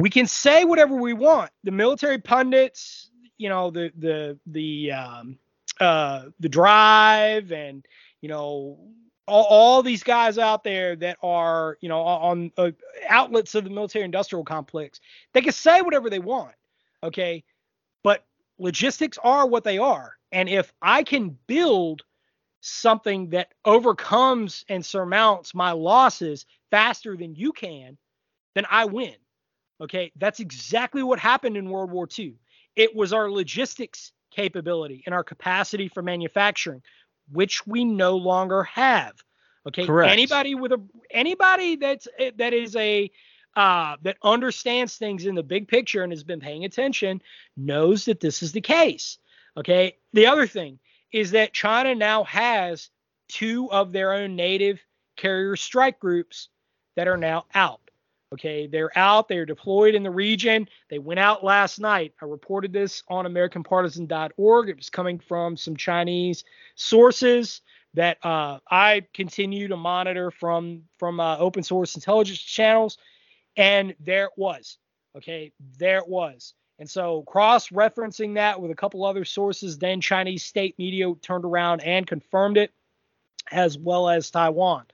[0.00, 1.50] We can say whatever we want.
[1.62, 3.10] The military pundits,
[3.42, 5.38] you know, the the the um,
[5.80, 7.84] uh, the drive and
[8.20, 8.78] you know
[9.26, 12.70] all, all these guys out there that are you know on uh,
[13.08, 15.00] outlets of the military industrial complex
[15.34, 16.54] they can say whatever they want
[17.04, 17.42] okay?
[18.04, 18.24] But
[18.58, 20.16] logistics are what they are.
[20.30, 22.02] And if i can build
[22.60, 27.98] something that overcomes and surmounts my losses faster than you can
[28.54, 29.16] then i win
[29.80, 30.12] okay?
[30.16, 32.36] That's exactly what happened in world war ii
[32.76, 36.82] it was our logistics capability and our capacity for manufacturing
[37.30, 39.14] which we no longer have.
[39.66, 39.86] Okay?
[39.86, 40.10] Correct.
[40.10, 43.10] anybody with a anybody that's that is a
[43.54, 47.20] uh, that understands things in the big picture and has been paying attention
[47.56, 49.18] knows that this is the case.
[49.56, 49.96] Okay?
[50.14, 50.78] The other thing
[51.12, 52.88] is that china now has
[53.28, 54.80] two of their own native
[55.16, 56.48] carrier strike groups
[56.96, 57.90] that are now out
[58.32, 60.66] Okay, they're out, they're deployed in the region.
[60.88, 62.14] They went out last night.
[62.22, 64.68] I reported this on AmericanPartisan.org.
[64.70, 67.60] It was coming from some Chinese sources
[67.92, 72.96] that uh, I continue to monitor from from uh, open source intelligence channels,
[73.56, 74.78] and there it was.
[75.14, 76.54] Okay, there it was.
[76.78, 81.82] And so cross-referencing that with a couple other sources, then Chinese state media turned around
[81.82, 82.72] and confirmed it,
[83.52, 84.86] as well as Taiwan.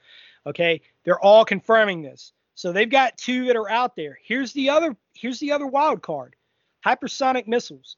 [0.44, 2.32] Okay, they're all confirming this.
[2.58, 4.18] So they've got two that are out there.
[4.20, 6.34] Here's the other here's the other wild card.
[6.84, 7.96] Hypersonic missiles.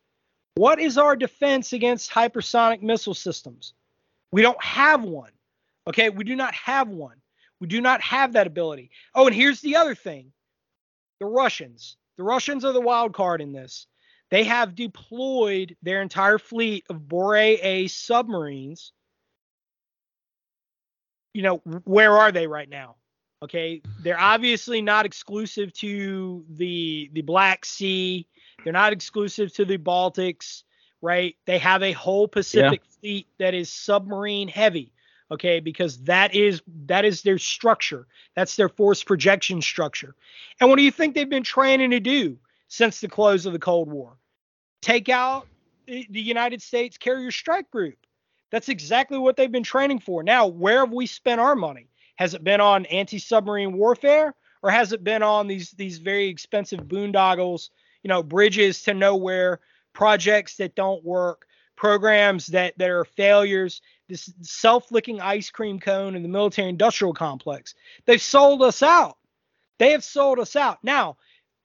[0.56, 3.72] What is our defense against hypersonic missile systems?
[4.32, 5.30] We don't have one.
[5.86, 7.16] Okay, we do not have one.
[7.58, 8.90] We do not have that ability.
[9.14, 10.30] Oh, and here's the other thing.
[11.20, 11.96] The Russians.
[12.18, 13.86] The Russians are the wild card in this.
[14.30, 18.92] They have deployed their entire fleet of Borei A submarines.
[21.32, 22.96] You know, where are they right now?
[23.42, 28.26] Okay, they're obviously not exclusive to the the Black Sea.
[28.62, 30.64] They're not exclusive to the Baltics,
[31.00, 31.34] right?
[31.46, 34.92] They have a whole Pacific fleet that is submarine heavy.
[35.30, 38.06] Okay, because that is that is their structure.
[38.34, 40.14] That's their force projection structure.
[40.60, 42.36] And what do you think they've been training to do
[42.68, 44.18] since the close of the Cold War?
[44.82, 45.46] Take out
[45.86, 47.96] the the United States Carrier Strike Group.
[48.50, 50.22] That's exactly what they've been training for.
[50.22, 51.89] Now, where have we spent our money?
[52.20, 56.80] Has it been on anti-submarine warfare, or has it been on these these very expensive
[56.80, 57.70] boondoggles,
[58.02, 59.60] you know, bridges to nowhere,
[59.94, 61.46] projects that don't work,
[61.76, 63.80] programs that that are failures?
[64.06, 67.74] This self-licking ice cream cone in the military-industrial complex.
[68.04, 69.16] They've sold us out.
[69.78, 70.78] They have sold us out.
[70.82, 71.16] Now,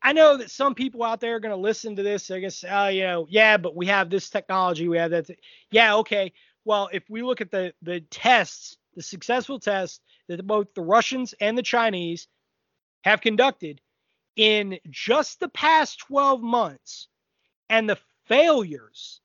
[0.01, 2.31] I know that some people out there are going to listen to this.
[2.31, 4.87] I guess, uh, you know, yeah, but we have this technology.
[4.87, 5.27] We have that.
[5.27, 5.39] Th-
[5.71, 6.31] yeah, okay.
[6.63, 11.33] Well, if we look at the the tests, the successful tests that both the Russians
[11.39, 12.27] and the Chinese
[13.03, 13.81] have conducted
[14.35, 17.07] in just the past 12 months,
[17.69, 19.21] and the failures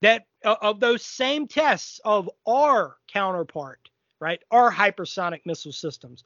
[0.00, 3.88] that uh, of those same tests of our counterpart,
[4.20, 4.40] right?
[4.50, 6.24] Our hypersonic missile systems,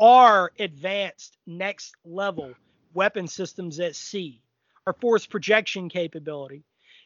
[0.00, 2.54] our advanced next level
[2.94, 4.40] weapon systems at sea,
[4.86, 6.64] our force projection capability.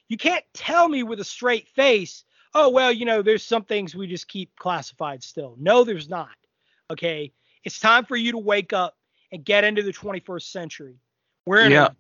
[0.09, 2.25] You can't tell me with a straight face,
[2.55, 5.57] oh, well, you know, there's some things we just keep classified still.
[5.59, 6.29] No, there's not.
[6.91, 7.33] Okay.
[7.65, 8.97] It's time for you to wake up
[9.31, 10.97] and get into the 21st century.
[11.47, 11.87] We're in yeah.
[11.87, 11.91] a,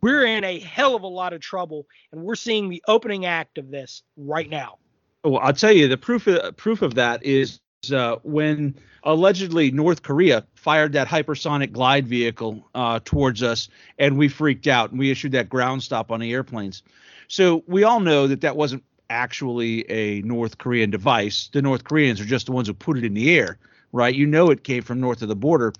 [0.00, 3.58] we're in a hell of a lot of trouble, and we're seeing the opening act
[3.58, 4.78] of this right now.
[5.24, 7.58] Well, I'll tell you the proof of, proof of that is
[7.92, 13.68] uh, when allegedly North Korea fired that hypersonic glide vehicle uh, towards us,
[13.98, 16.82] and we freaked out and we issued that ground stop on the airplanes.
[17.28, 21.48] So we all know that that wasn't actually a North Korean device.
[21.52, 23.58] The North Koreans are just the ones who put it in the air,
[23.96, 24.14] right?
[24.14, 25.72] You know it came from north of the border,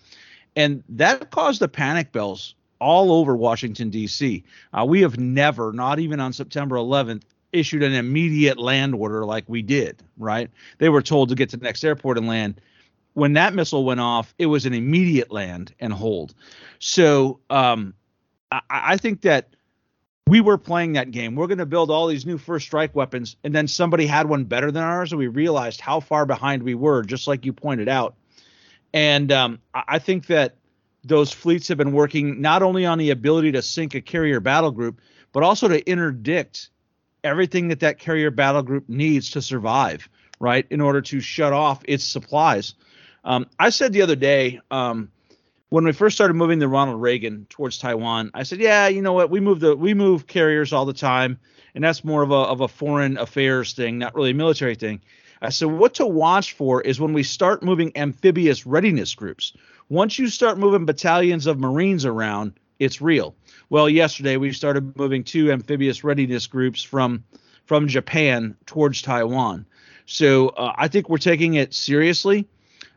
[0.57, 4.43] and that caused the panic bells all over Washington D.C.
[4.73, 9.45] Uh, we have never, not even on September 11th, issued an immediate land order like
[9.47, 10.51] we did, right?
[10.79, 12.61] They were told to get to the next airport and land.
[13.15, 16.35] When that missile went off, it was an immediate land and hold.
[16.81, 17.95] So um,
[18.53, 19.56] I, I think that
[20.29, 21.37] we were playing that game.
[21.37, 24.45] We're going to build all these new first strike weapons, and then somebody had one
[24.45, 27.89] better than ours, and we realized how far behind we were, just like you pointed
[27.89, 28.17] out.
[28.93, 30.57] And um, I think that
[31.05, 34.73] those fleets have been working not only on the ability to sink a carrier battle
[34.73, 35.01] group,
[35.33, 36.71] but also to interdict
[37.23, 40.09] everything that that carrier battle group needs to survive,
[40.41, 40.67] right?
[40.71, 42.75] In order to shut off its supplies.
[43.23, 45.11] Um, I said the other day um,
[45.69, 49.13] when we first started moving the Ronald Reagan towards Taiwan, I said, yeah, you know
[49.13, 49.31] what?
[49.31, 51.39] We move the we move carriers all the time,
[51.75, 55.01] and that's more of a of a foreign affairs thing, not really a military thing.
[55.43, 59.53] I said, what to watch for is when we start moving amphibious readiness groups.
[59.89, 63.35] Once you start moving battalions of Marines around, it's real.
[63.69, 67.25] Well, yesterday we started moving two amphibious readiness groups from
[67.65, 69.67] from Japan towards Taiwan.
[70.07, 72.47] So uh, I think we're taking it seriously,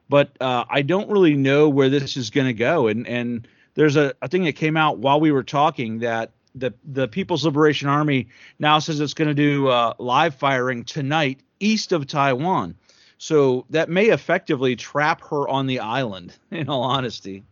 [0.10, 2.88] but uh, I don't really know where this is going to go.
[2.88, 6.74] And and there's a, a thing that came out while we were talking that the
[6.84, 11.92] the People's Liberation Army now says it's going to do uh, live firing tonight east
[11.92, 12.76] of Taiwan.
[13.18, 16.38] So that may effectively trap her on the island.
[16.52, 17.44] In all honesty.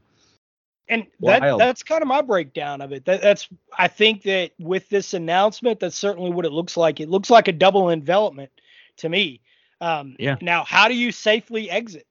[0.89, 3.03] And that, that's kind of my breakdown of it.
[3.03, 7.01] That, that's I think that with this announcement, that's certainly what it looks like.
[7.01, 8.51] It looks like a double envelopment
[8.97, 9.41] to me.
[9.81, 10.37] Um, yeah.
[10.41, 12.07] Now, how do you safely exit?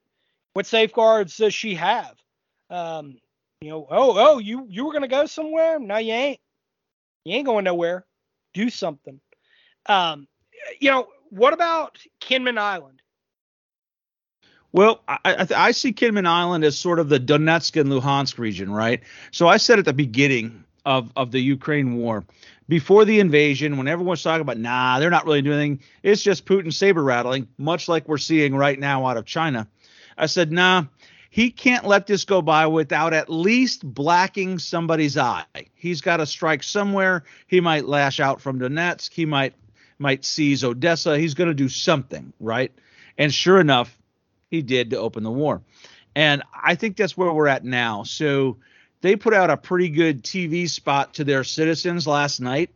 [0.56, 2.14] What safeguards does she have?
[2.70, 3.18] Um,
[3.60, 5.78] you know, oh, oh, you you were gonna go somewhere?
[5.78, 6.40] No, you ain't.
[7.26, 8.06] You ain't going nowhere.
[8.54, 9.20] Do something.
[9.84, 10.26] Um,
[10.80, 13.02] you know, what about Kinmen Island?
[14.72, 18.72] Well, I, I, I, see Kinmen Island as sort of the Donetsk and Luhansk region,
[18.72, 19.02] right?
[19.32, 22.24] So I said at the beginning of, of the Ukraine war,
[22.68, 26.46] before the invasion, when everyone's talking about, nah, they're not really doing anything, it's just
[26.46, 29.68] Putin saber rattling, much like we're seeing right now out of China.
[30.16, 30.84] I said, nah,
[31.30, 35.44] he can't let this go by without at least blacking somebody's eye.
[35.74, 37.24] He's got to strike somewhere.
[37.46, 39.12] He might lash out from Donetsk.
[39.12, 39.54] He might
[39.98, 41.18] might seize Odessa.
[41.18, 42.72] He's going to do something, right?
[43.18, 43.98] And sure enough,
[44.50, 45.62] he did to open the war.
[46.14, 48.02] And I think that's where we're at now.
[48.02, 48.58] So
[49.00, 52.70] they put out a pretty good TV spot to their citizens last night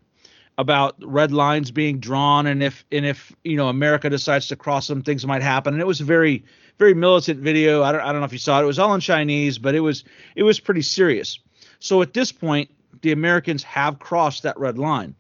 [0.59, 4.87] about red lines being drawn and if and if you know America decides to cross
[4.87, 6.45] them things might happen and it was very
[6.81, 8.95] very militant video I don't, I don't know if you saw it it was all
[8.95, 10.03] in Chinese but it was
[10.35, 11.39] it was pretty serious
[11.79, 12.71] so at this point
[13.03, 15.15] the Americans have crossed that red line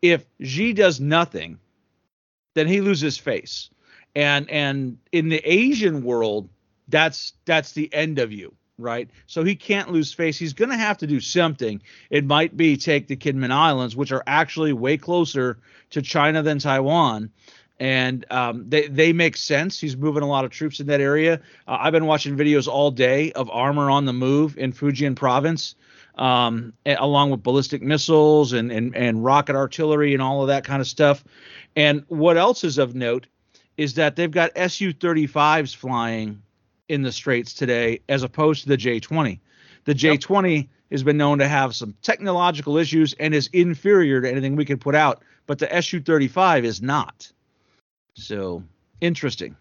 [0.00, 1.58] if Xi does nothing
[2.54, 3.70] then he loses face
[4.14, 6.48] and and in the Asian world,
[6.88, 9.08] that's that's the end of you, right?
[9.26, 10.38] So he can't lose face.
[10.38, 11.82] He's going to have to do something.
[12.10, 15.58] It might be take the Kinmen Islands, which are actually way closer
[15.90, 17.30] to China than Taiwan.
[17.80, 19.80] And um, they they make sense.
[19.80, 21.40] He's moving a lot of troops in that area.
[21.66, 25.74] Uh, I've been watching videos all day of armor on the move in Fujian province,
[26.16, 30.80] um, along with ballistic missiles and, and and rocket artillery and all of that kind
[30.80, 31.24] of stuff.
[31.74, 33.26] And what else is of note
[33.76, 36.42] is that they've got Su 35s flying
[36.88, 39.40] in the straits today as opposed to the J20.
[39.84, 44.56] The J20 has been known to have some technological issues and is inferior to anything
[44.56, 47.32] we can put out, but the Su-35 is not.
[48.14, 48.62] So
[49.00, 49.56] interesting.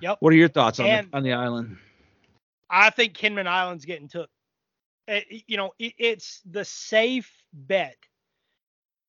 [0.00, 0.18] Yep.
[0.20, 1.76] What are your thoughts on And- the, on the island?
[2.72, 4.30] I think Kinmen Island's getting took.
[5.08, 7.96] Uh, you know, it, it's the safe bet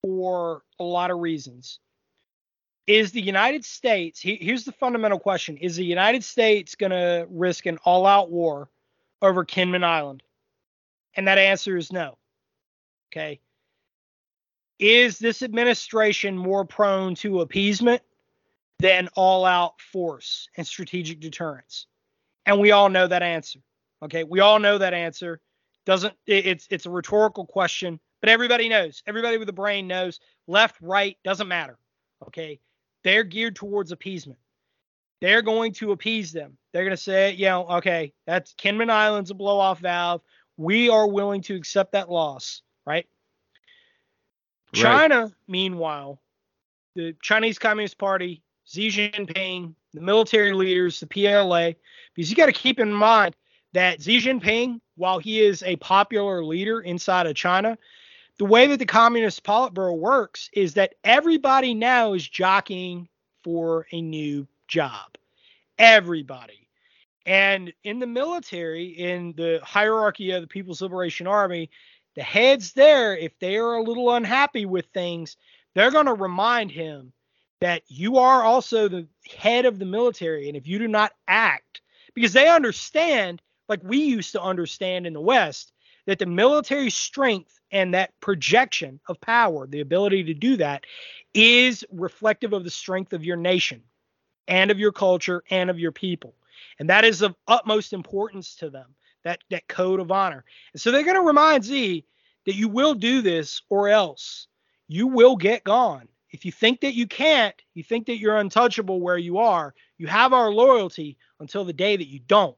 [0.02, 1.78] for a lot of reasons.
[2.88, 7.26] Is the United States, he, here's the fundamental question Is the United States going to
[7.30, 8.68] risk an all out war
[9.22, 10.24] over Kinmen Island?
[11.14, 12.18] And that answer is no.
[13.12, 13.38] Okay.
[14.80, 18.02] Is this administration more prone to appeasement
[18.82, 21.86] than all out force and strategic deterrence?
[22.44, 23.60] And we all know that answer.
[24.02, 25.40] Okay, we all know that answer.
[25.86, 29.02] Doesn't it, it's it's a rhetorical question, but everybody knows.
[29.06, 30.18] Everybody with a brain knows.
[30.48, 31.78] Left, right doesn't matter.
[32.26, 32.60] Okay,
[33.04, 34.38] they're geared towards appeasement.
[35.20, 36.58] They're going to appease them.
[36.72, 40.20] They're going to say, you know, okay, that's Kinmen Island's a blow off valve.
[40.56, 43.06] We are willing to accept that loss, right?
[44.74, 44.82] Right.
[44.82, 46.20] China, meanwhile,
[46.96, 51.72] the Chinese Communist Party, Xi Jinping, the military leaders, the PLA,
[52.14, 53.36] because you got to keep in mind
[53.74, 57.76] that Xi Jinping, while he is a popular leader inside of China,
[58.38, 63.08] the way that the Communist Politburo works is that everybody now is jockeying
[63.44, 65.16] for a new job.
[65.78, 66.66] Everybody.
[67.26, 71.70] And in the military, in the hierarchy of the People's Liberation Army,
[72.14, 75.36] the heads there, if they are a little unhappy with things,
[75.74, 77.12] they're going to remind him
[77.62, 79.06] that you are also the
[79.38, 80.48] head of the military.
[80.48, 81.80] And if you do not act,
[82.12, 85.72] because they understand, like we used to understand in the West,
[86.06, 90.82] that the military strength and that projection of power, the ability to do that,
[91.34, 93.80] is reflective of the strength of your nation
[94.48, 96.34] and of your culture and of your people.
[96.80, 100.44] And that is of utmost importance to them, that, that code of honor.
[100.72, 102.04] And so they're going to remind Xi
[102.44, 104.48] that you will do this or else
[104.88, 106.08] you will get gone.
[106.32, 110.06] If you think that you can't, you think that you're untouchable where you are, you
[110.06, 112.56] have our loyalty until the day that you don't.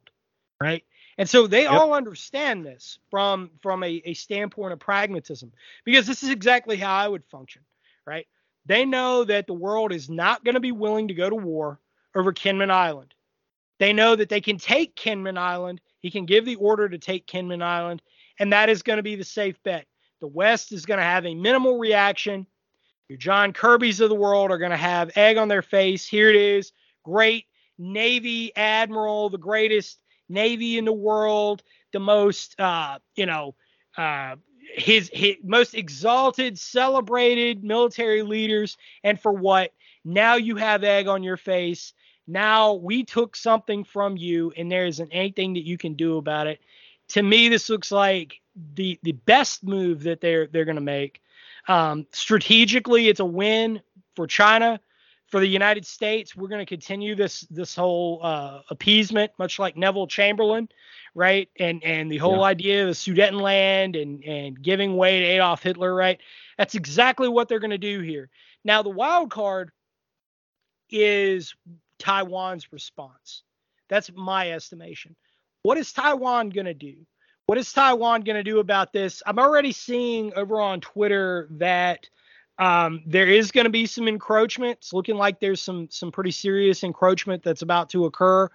[0.61, 0.85] Right.
[1.19, 1.73] And so they Yep.
[1.73, 5.53] all understand this from from a, a standpoint of pragmatism,
[5.85, 7.63] because this is exactly how I would function.
[8.07, 8.27] Right.
[8.67, 11.81] They know that the world is not going to be willing to go to war
[12.15, 13.13] over Kinmen Island.
[13.79, 15.81] They know that they can take Kinmen Island.
[15.99, 18.03] He can give the order to take Kinmen Island,
[18.39, 19.87] and that is going to be the safe bet.
[20.21, 22.47] The West is going to have a minimal reaction.
[23.09, 26.07] Your John Kirby's of the world are going to have egg on their face.
[26.07, 26.73] Here it is.
[27.03, 27.47] Great
[27.79, 29.99] Navy admiral, the greatest
[30.29, 33.55] Navy in the world, the most, uh, you know,
[33.99, 34.37] uh,
[34.75, 38.79] his, his most exalted, celebrated military leaders.
[39.03, 39.73] And for what?
[40.05, 41.93] Now you have egg on your face.
[42.27, 46.47] Now we took something from you, and there isn't anything that you can do about
[46.47, 46.61] it.
[47.09, 48.41] To me, this looks like
[48.75, 51.21] the the best move that they're they're going to make.
[51.69, 53.81] Um, strategically, it's a win
[54.17, 54.81] for China.
[55.29, 59.77] For the United States, we're going to continue this this whole uh, appeasement, much like
[59.77, 60.69] Neville Chamberlain,
[61.15, 61.49] right?
[61.59, 62.47] And and the whole Yeah.
[62.49, 66.21] idea of the Sudetenland and and giving way to Adolf Hitler, right?
[66.57, 68.29] That's exactly what they're going to do here.
[68.65, 69.73] Now, the wild card
[70.91, 71.55] is
[71.99, 73.43] Taiwan's response.
[73.89, 75.17] That's my estimation.
[75.63, 76.95] What is Taiwan going to do?
[77.47, 79.23] What is Taiwan going to do about this?
[79.27, 82.09] I'm already seeing over on Twitter that
[82.59, 84.79] um, there is going to be some encroachment.
[84.79, 88.49] It's looking like there's some some pretty serious encroachment that's about to occur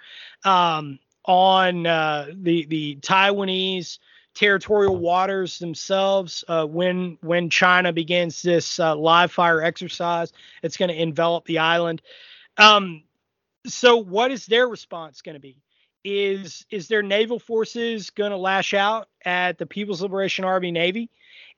[0.44, 4.00] um, on uh, the the Taiwanese
[4.34, 10.34] territorial waters themselves uh, when when China begins this uh, live fire exercise.
[10.64, 12.02] It's going to envelop the island.
[12.58, 13.04] Um,
[13.68, 15.58] so what is their response going to be?
[16.10, 21.10] Is is their naval forces going to lash out at the People's Liberation Army Navy?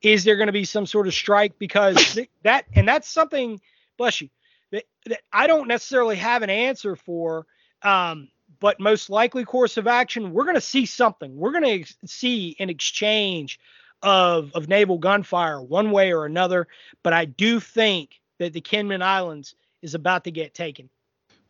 [0.02, 3.62] Is there going to be some sort of strike because that and that's something
[3.98, 4.30] bless you
[4.72, 7.46] that, that I don't necessarily have an answer for.
[7.84, 8.30] Um,
[8.60, 11.36] but most likely course of action, we're going to see something.
[11.38, 13.60] We're going to ex- see an exchange
[14.04, 16.68] of of naval gunfire one way or another.
[17.04, 20.90] But I do think that the Kinmen Islands is about to get taken.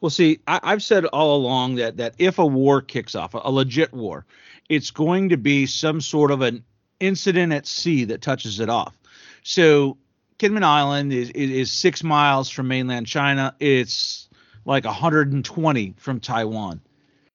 [0.01, 3.51] Well, see, I, I've said all along that that if a war kicks off, a,
[3.51, 4.25] legit war,
[4.67, 6.63] it's going to be some sort of an
[6.99, 8.97] incident at sea that touches it off.
[9.43, 9.97] So,
[10.39, 13.55] Kinmen Island is, is is six miles from mainland China.
[13.59, 14.27] It's
[14.65, 16.81] like 120 from Taiwan.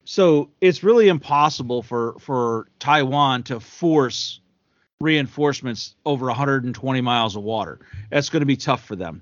[0.03, 4.39] So it's really impossible for for Taiwan to force
[4.99, 7.79] reinforcements over 120 miles of water.
[8.09, 9.21] That's going to be tough for them.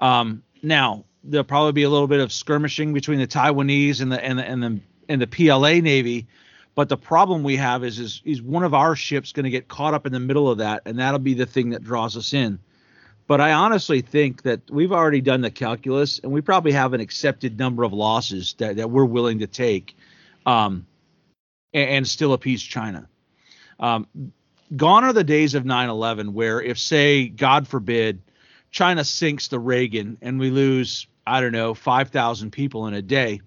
[0.00, 4.22] Um, now there'll probably be a little bit of skirmishing between the Taiwanese and the
[4.22, 6.26] and the and the and the PLA Navy.
[6.74, 9.68] But the problem we have is is, is one of our ships going to get
[9.68, 12.32] caught up in the middle of that, and that'll be the thing that draws us
[12.32, 12.58] in.
[13.28, 17.00] But I honestly think that we've already done the calculus, and we probably have an
[17.00, 19.96] accepted number of losses that, that we're willing to take,
[20.44, 20.86] um,
[21.72, 23.08] and, and still appease China.
[23.78, 24.06] Um,
[24.76, 28.22] gone are the days of 9/11 where if say God forbid
[28.70, 33.40] China sinks the Reagan and we lose I don't know 5,000 people in a day.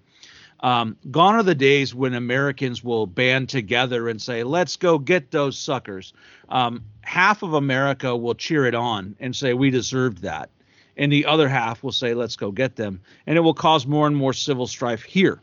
[0.60, 5.30] Um, gone are the days when Americans will band together and say, "Let's go get
[5.30, 6.14] those suckers."
[6.48, 10.48] Um, half of America will cheer it on and say, "We deserved that,"
[10.96, 14.06] and the other half will say, "Let's go get them," and it will cause more
[14.06, 15.42] and more civil strife here.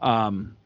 [0.00, 0.56] Um,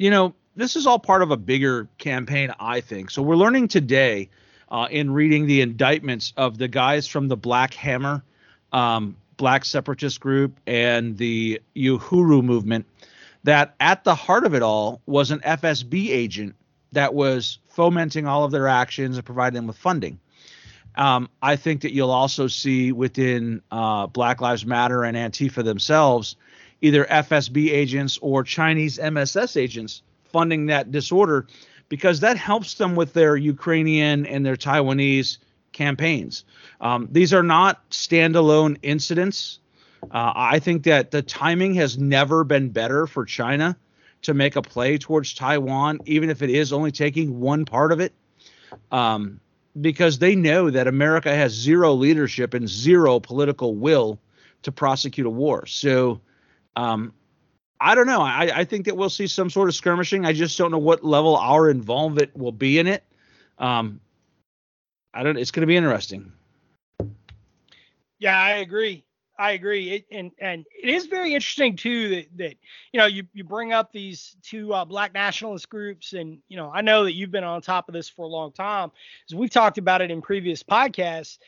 [0.00, 3.10] you know, this is all part of a bigger campaign, I think.
[3.10, 4.28] So we're learning today
[4.70, 8.22] uh, in reading the indictments of the guys from the Black Hammer,
[8.72, 12.84] um, Black Separatist Group, and the Uhuru movement
[13.44, 16.54] that at the heart of it all was an FSB agent
[16.92, 20.20] that was fomenting all of their actions and providing them with funding.
[20.96, 26.36] Um, I think that you'll also see within uh, Black Lives Matter and Antifa themselves
[26.82, 31.46] either FSB agents or Chinese MSS agents funding that disorder
[31.88, 35.38] because that helps them with their Ukrainian and their Taiwanese
[35.72, 36.44] campaigns.
[36.80, 39.60] Um, these are not standalone incidents.
[40.02, 43.76] Uh, I think that the timing has never been better for China
[44.22, 48.00] to make a play towards Taiwan, even if it is only taking one part of
[48.00, 48.12] it,
[48.90, 49.40] um,
[49.80, 54.18] because they know that America has zero leadership and zero political will
[54.62, 55.66] to prosecute a war.
[55.66, 56.20] So
[56.76, 57.12] um,
[57.80, 58.20] I don't know.
[58.20, 60.26] I, I think that we'll see some sort of skirmishing.
[60.26, 63.04] I just don't know what level our involvement will be in it.
[63.58, 64.00] Um,
[65.12, 65.36] I don't.
[65.36, 66.32] It's going to be interesting.
[68.18, 69.04] Yeah, I agree.
[69.40, 69.92] I agree.
[69.92, 72.54] It, and and it is very interesting too that that
[72.92, 76.70] you know you you bring up these two uh, black nationalist groups, and you know
[76.72, 78.92] I know that you've been on top of this for a long time,
[79.28, 81.38] as we've talked about it in previous podcasts.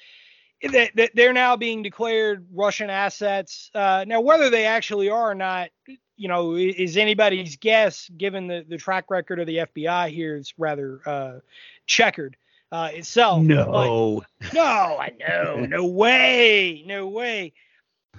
[0.63, 3.69] That, that they're now being declared Russian assets.
[3.75, 5.71] Uh, now, whether they actually are or not,
[6.17, 10.55] you know, is anybody's guess given the, the track record of the FBI here is
[10.57, 11.41] rather uh,
[11.87, 12.37] checkered
[12.73, 13.43] uh, itself.
[13.43, 14.25] No.
[14.41, 15.67] But, no, I know.
[15.67, 16.83] No way.
[16.87, 17.53] No way.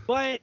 [0.07, 0.41] But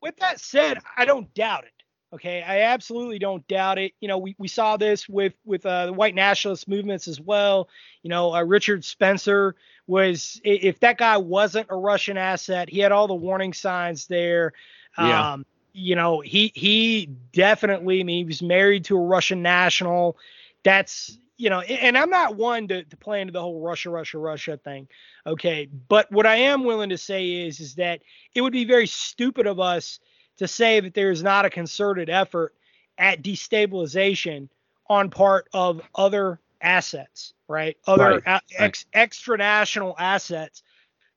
[0.00, 1.72] with that said, I don't doubt it.
[2.12, 3.92] Okay, I absolutely don't doubt it.
[4.00, 7.68] You know, we, we saw this with with uh, the white nationalist movements as well.
[8.02, 9.54] You know, uh, Richard Spencer
[9.86, 14.52] was if that guy wasn't a Russian asset, he had all the warning signs there.
[14.98, 15.34] Yeah.
[15.34, 20.16] Um, you know, he he definitely I mean, he was married to a Russian national.
[20.64, 24.18] That's you know, and I'm not one to, to play into the whole Russia, Russia,
[24.18, 24.88] Russia thing.
[25.26, 25.68] Okay.
[25.88, 28.02] But what I am willing to say is is that
[28.34, 30.00] it would be very stupid of us
[30.36, 32.54] to say that there is not a concerted effort
[32.98, 34.48] at destabilization
[34.88, 37.78] on part of other assets, right?
[37.86, 40.62] Other Right, a- ex, extra national assets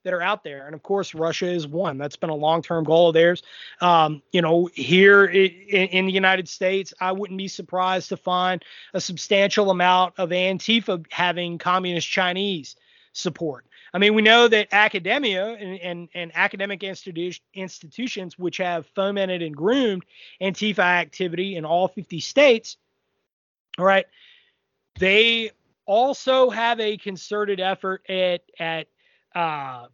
[0.03, 0.65] that are out there.
[0.65, 1.97] And of course, Russia is one.
[1.97, 3.43] That's been a long-term goal of theirs.
[3.81, 8.63] Um, you know, here in, in the United States, I wouldn't be surprised to find
[8.93, 12.75] a substantial amount of Antifa having communist Chinese
[13.13, 13.65] support.
[13.93, 19.43] I mean, we know that academia and, and, and academic institu- institutions, which have fomented
[19.43, 20.03] and groomed
[20.41, 22.77] Antifa activity in all 50 states,
[23.77, 24.05] all right,
[24.99, 25.51] they
[25.85, 28.87] also have a concerted effort at at
[29.35, 29.87] uh,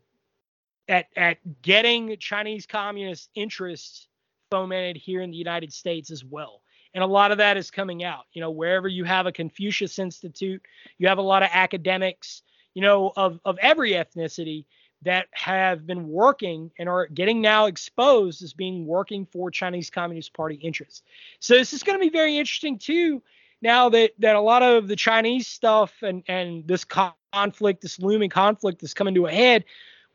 [0.88, 4.08] at at getting Chinese communist interests
[4.52, 6.62] fomented here in the United States as well.
[6.94, 8.26] And a lot of that is coming out.
[8.34, 10.62] You know, wherever you have a Confucius Institute,
[10.98, 12.42] you have a lot of academics,
[12.74, 14.66] you know, of of every ethnicity
[15.04, 20.34] that have been working and are getting now exposed as being working for Chinese Communist
[20.34, 21.04] Party interests.
[21.40, 23.22] So this is going to be very interesting too.
[23.62, 28.30] Now that that a lot of the Chinese stuff and and this conflict, this looming
[28.30, 29.66] conflict, is coming to a head,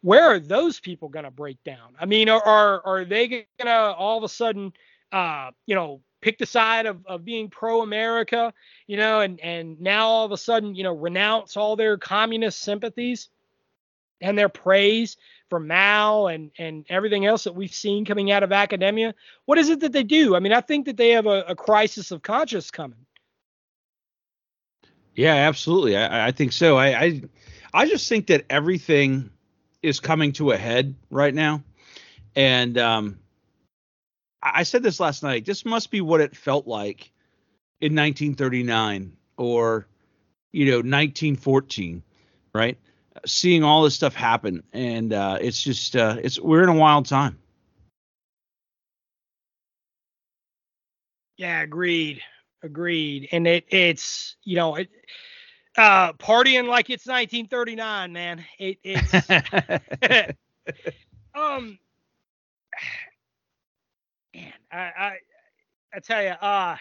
[0.00, 1.94] where are those people going to break down?
[2.00, 4.72] I mean, are are, are they going to all of a sudden,
[5.12, 8.52] uh, you know, pick the side of, of being pro-America,
[8.86, 12.60] you know, and and now all of a sudden, you know, renounce all their communist
[12.60, 13.28] sympathies
[14.22, 15.18] and their praise
[15.50, 19.14] for Mao and and everything else that we've seen coming out of academia?
[19.44, 20.34] What is it that they do?
[20.34, 23.04] I mean, I think that they have a, a crisis of conscience coming.
[25.14, 25.96] Yeah, absolutely.
[25.96, 26.76] I, I think so.
[26.76, 27.22] I, I
[27.72, 29.30] I just think that everything
[29.82, 31.62] is coming to a head right now,
[32.34, 33.18] and um,
[34.42, 35.44] I said this last night.
[35.44, 37.10] This must be what it felt like
[37.80, 39.86] in 1939 or
[40.52, 42.02] you know 1914,
[42.52, 42.78] right?
[43.26, 47.06] Seeing all this stuff happen, and uh, it's just uh, it's we're in a wild
[47.06, 47.38] time.
[51.36, 52.20] Yeah, agreed.
[52.64, 53.28] Agreed.
[53.32, 54.90] And it it's you know it
[55.76, 58.44] uh partying like it's 1939, man.
[58.58, 59.14] It it's
[61.34, 61.78] um
[64.34, 65.16] man, I I
[65.94, 66.76] I tell you, uh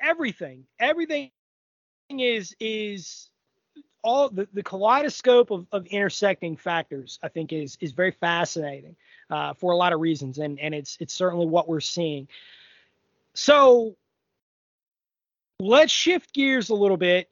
[0.00, 1.30] everything, everything
[2.10, 3.30] is is
[4.04, 8.96] all the, the kaleidoscope of, of intersecting factors i think is is very fascinating
[9.30, 12.28] uh, for a lot of reasons and and it's it's certainly what we're seeing
[13.36, 13.94] so
[15.60, 17.28] let's shift gears a little bit.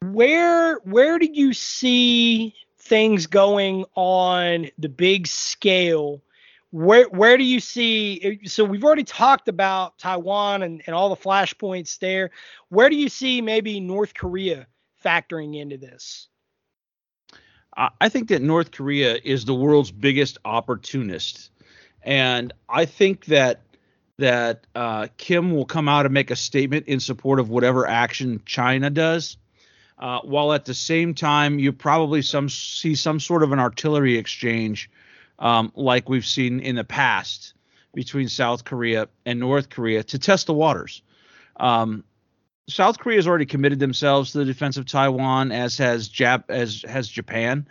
[0.00, 6.22] Where where do you see things going on the big scale?
[6.70, 11.16] Where where do you see so we've already talked about taiwan and, and all the
[11.16, 12.30] flashpoints there.
[12.68, 14.68] Where do you see maybe north korea
[15.04, 16.28] factoring into this?
[18.00, 21.50] I think that north korea is the world's biggest opportunist.
[22.02, 23.65] And i think that
[24.18, 28.40] that uh, kim will come out and make a statement in support of whatever action
[28.44, 29.36] china does
[29.98, 34.16] uh, while at the same time you probably some see some sort of an artillery
[34.16, 34.90] exchange
[35.38, 37.54] um, like we've seen in the past
[37.94, 41.02] between South Korea and North Korea to test the waters.
[41.56, 42.04] Um,
[42.68, 46.82] South Korea has already committed themselves to the defense of Taiwan, as has Jap as
[46.86, 47.66] has Japan,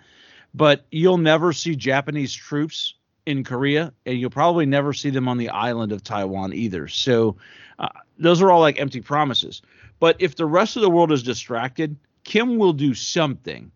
[0.54, 5.38] but you'll never see Japanese troops in Korea, and you'll probably never see them on
[5.38, 6.88] the island of Taiwan either.
[6.88, 7.38] So
[7.80, 9.62] uh, those are all like empty promises.
[10.00, 13.72] But if the rest of the world is distracted, Kim will do something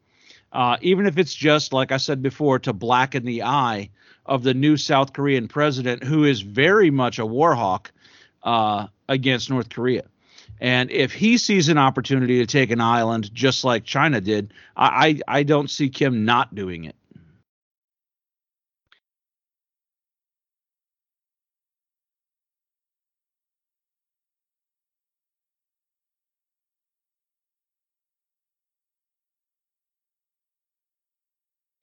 [0.52, 3.90] uh, even if it's just, like I said before, to blacken the eye
[4.26, 7.92] of the new South Korean president, who is very much a war hawk
[8.44, 10.06] uh, against North Korea.
[10.60, 15.22] And if he sees an opportunity to take an island just like China did, I,
[15.28, 16.96] I, I don't see Kim not doing it.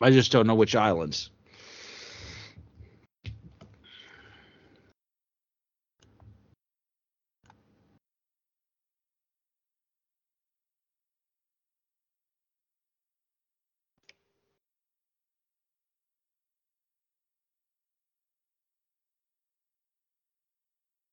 [0.00, 1.30] I just don't know which islands.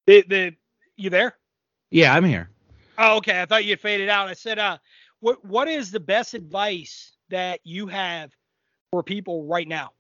[0.05, 0.55] The, the
[0.97, 1.37] you there?
[1.91, 2.49] Yeah, I'm here.
[2.97, 3.41] Oh, okay.
[3.41, 4.27] I thought you faded out.
[4.27, 4.77] I said, uh,
[5.21, 8.31] what what is the best advice that you have
[8.93, 9.91] for people right now?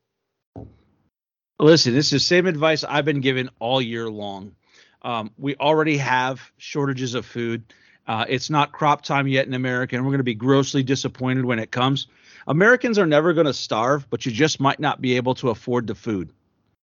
[1.57, 4.55] Listen, this is the same advice I've been given all year long.
[5.01, 7.73] Um, we already have shortages of food.
[8.05, 11.43] Uh, it's not crop time yet in America, and we're going to be grossly disappointed
[11.43, 12.05] when it comes.
[12.45, 15.87] Americans are never going to starve, but you just might not be able to afford
[15.87, 16.31] the food.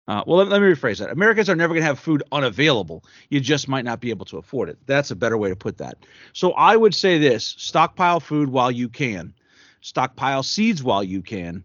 [0.05, 1.11] Uh, well, let, let, me rephrase that.
[1.11, 3.05] Americans are never going to have food unavailable.
[3.29, 4.77] You just might not be able to afford it.
[4.85, 6.05] That's a better way to put that.
[6.33, 9.33] So I would say this stockpile food while you can,
[9.79, 11.63] stockpile seeds while you can,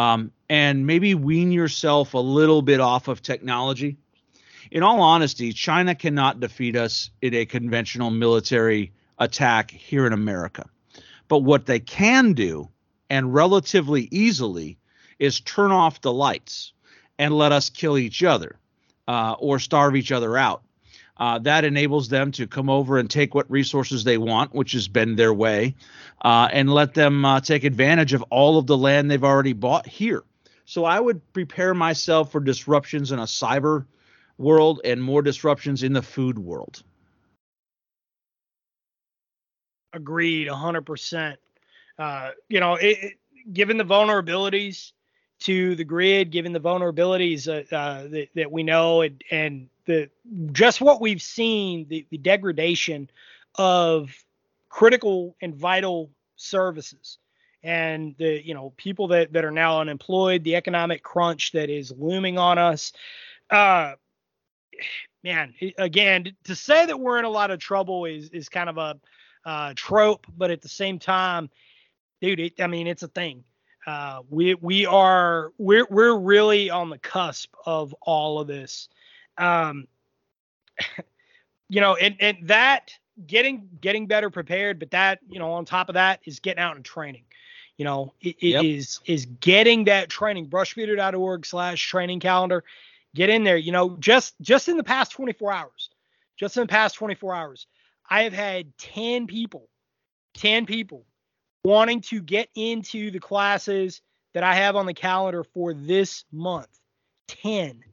[0.00, 3.98] um, and maybe wean yourself a little bit off of technology.
[4.70, 10.64] In all honesty, China cannot defeat us in a conventional military attack here in America.
[11.28, 12.70] But what they can do,
[13.10, 14.78] and relatively easily,
[15.18, 16.72] is turn off the lights
[17.18, 18.58] and let us kill each other
[19.06, 20.62] uh, or starve each other out.
[21.20, 24.88] Uh, that enables them to come over and take what resources they want, which has
[24.88, 25.74] been their way,
[26.22, 29.86] uh, and let them uh, take advantage of all of the land they've already bought
[29.86, 30.24] here.
[30.64, 33.84] So I would prepare myself for disruptions in a cyber
[34.38, 36.82] world and more disruptions in the food world.
[39.92, 41.36] Agreed, 100%.
[41.98, 43.12] Uh, you know, it, it,
[43.52, 44.92] given the vulnerabilities
[45.40, 50.08] to the grid, given the vulnerabilities uh, uh, that, that, we know, and, and, the
[50.52, 53.10] just what we've seen, the, the degradation
[53.56, 54.10] of
[54.68, 57.18] critical and vital services,
[57.62, 61.92] and the you know people that that are now unemployed, the economic crunch that is
[61.98, 62.92] looming on us.
[63.48, 63.94] Uh,
[65.24, 68.78] man, again, to say that we're in a lot of trouble is is kind of
[68.78, 69.00] a
[69.44, 71.50] uh, trope, but at the same time,
[72.20, 73.44] dude, it, I mean, it's a thing.
[73.86, 78.88] Uh, we we are we're we're really on the cusp of all of this.
[79.38, 79.86] Um,
[81.68, 82.92] you know, and and that
[83.26, 86.76] getting getting better prepared, but that you know on top of that is getting out
[86.76, 87.24] and training.
[87.78, 88.64] You know, it, it yep.
[88.64, 90.48] is is getting that training.
[90.48, 92.64] Brushbeater.org slash training calendar.
[93.14, 93.56] Get in there.
[93.56, 95.90] You know, just just in the past 24 hours,
[96.36, 97.66] just in the past 24 hours,
[98.10, 99.68] I have had 10 people,
[100.34, 101.06] 10 people
[101.64, 104.00] wanting to get into the classes
[104.34, 106.68] that I have on the calendar for this month.
[107.28, 107.84] 10,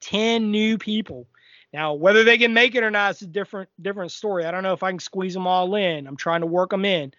[0.00, 1.26] 10 new people
[1.72, 4.44] Now, whether they can make it or not is a different different story.
[4.44, 6.06] I don't know if I can squeeze them all in.
[6.06, 7.12] I'm trying to work them in,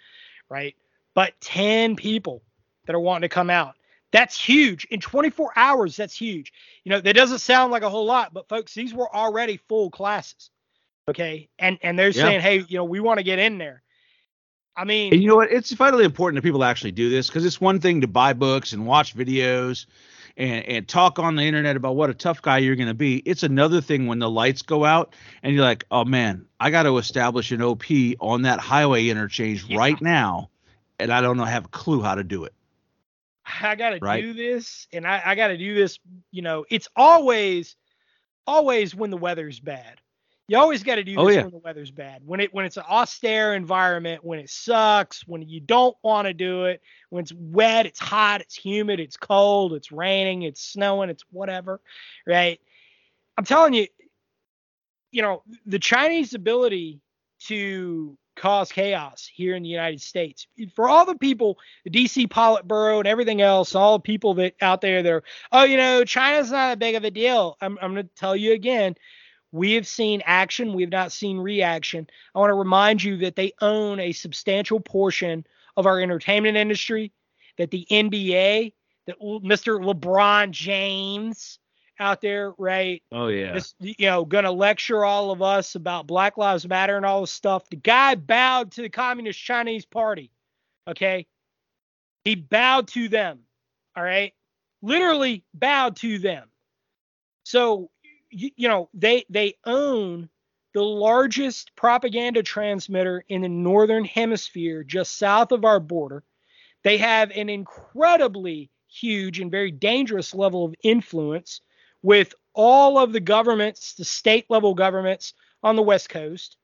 [0.49, 0.75] right?
[1.15, 2.43] But 10 people
[2.85, 3.75] that are wanting to come out.
[4.11, 4.85] That's huge.
[4.91, 6.53] In 24 hours, that's huge.
[6.83, 9.89] You know, that doesn't sound like a whole lot, but folks, these were already full
[9.89, 10.51] classes.
[11.09, 11.49] Okay.
[11.57, 12.23] And and they're Yeah.
[12.23, 13.81] saying, hey, you know, we want to get in there.
[14.75, 15.51] I mean, And you know what?
[15.51, 18.73] It's vitally important that people actually do this because it's one thing to buy books
[18.73, 19.85] and watch videos
[20.37, 23.17] and, and talk on the internet about what a tough guy you're going to be.
[23.17, 26.83] It's another thing when the lights go out and you're like, oh man, I got
[26.83, 27.83] to establish an OP
[28.19, 29.77] on that highway interchange Yeah.
[29.77, 30.49] right now.
[30.99, 32.53] And I don't know, have a clue how to do it.
[33.61, 34.21] I got to Right.
[34.21, 35.99] do this and I, I got to do this.
[36.31, 37.75] You know, it's always,
[38.47, 39.99] always when the weather's bad.
[40.47, 41.43] You always got to do oh, this Oh, yeah.
[41.43, 42.21] when the weather's bad.
[42.25, 46.33] When it when it's an austere environment, when it sucks, when you don't want to
[46.33, 51.09] do it, when it's wet, it's hot, it's humid, it's cold, it's raining, it's snowing,
[51.09, 51.79] it's whatever,
[52.27, 52.59] right?
[53.37, 53.87] I'm telling you,
[55.11, 56.99] you know, the Chinese ability
[57.45, 60.47] to cause chaos here in the United States.
[60.75, 64.81] For all the people, the DC Politburo and everything else, all the people that out
[64.81, 67.57] there that are, oh, you know, China's not that big of a deal.
[67.61, 68.95] I'm, I'm going to tell you again,
[69.53, 72.07] we have seen action, we have not seen reaction.
[72.33, 75.45] I want to remind you that they own a substantial portion
[75.77, 77.13] of our entertainment industry,
[77.57, 78.73] that the NBA,
[79.05, 79.79] that Mr.
[79.79, 81.59] LeBron James
[81.99, 83.03] out there, right?
[83.11, 83.53] Oh, yeah.
[83.53, 87.21] Just, you know, going to lecture all of us about Black Lives Matter and all
[87.21, 87.69] this stuff.
[87.69, 90.31] The guy bowed to the Communist Chinese Party.
[90.87, 91.27] Okay.
[92.25, 93.41] He bowed to them.
[93.95, 94.33] All right.
[94.81, 96.47] Literally bowed to them.
[97.43, 97.91] So,
[98.33, 100.29] you, you know, they they own
[100.73, 106.23] the largest propaganda transmitter in the northern hemisphere, just south of our border.
[106.83, 111.61] They have an incredibly huge and very dangerous level of influence
[112.01, 116.57] with all of the governments, the state level governments on the West Coast.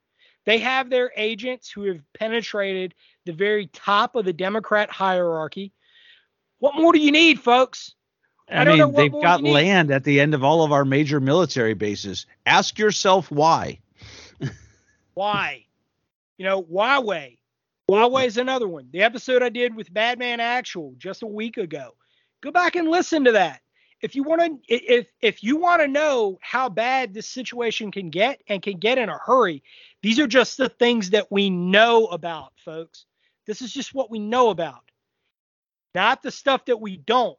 [0.46, 2.96] They have their agents who have penetrated
[3.26, 5.74] the very top of the Democrat hierarchy.
[6.60, 7.96] What more do you need, folks?
[8.52, 11.74] I, I mean, they've got land at the end of all of our major military
[11.74, 12.26] bases.
[12.46, 13.80] Ask yourself why.
[15.14, 15.66] Why?
[16.38, 17.38] You know, Huawei.
[17.90, 18.88] Huawei is another one.
[18.92, 21.96] The episode I did with Badman Actual just a week ago.
[22.42, 23.62] Go back and listen to that.
[24.02, 28.10] If you want to, if if you want to know how bad this situation can
[28.10, 29.62] get and can get in a hurry,
[30.02, 33.06] these are just the things that we know about, folks.
[33.46, 34.84] This is just what we know about,
[35.94, 37.38] not the stuff that we don't.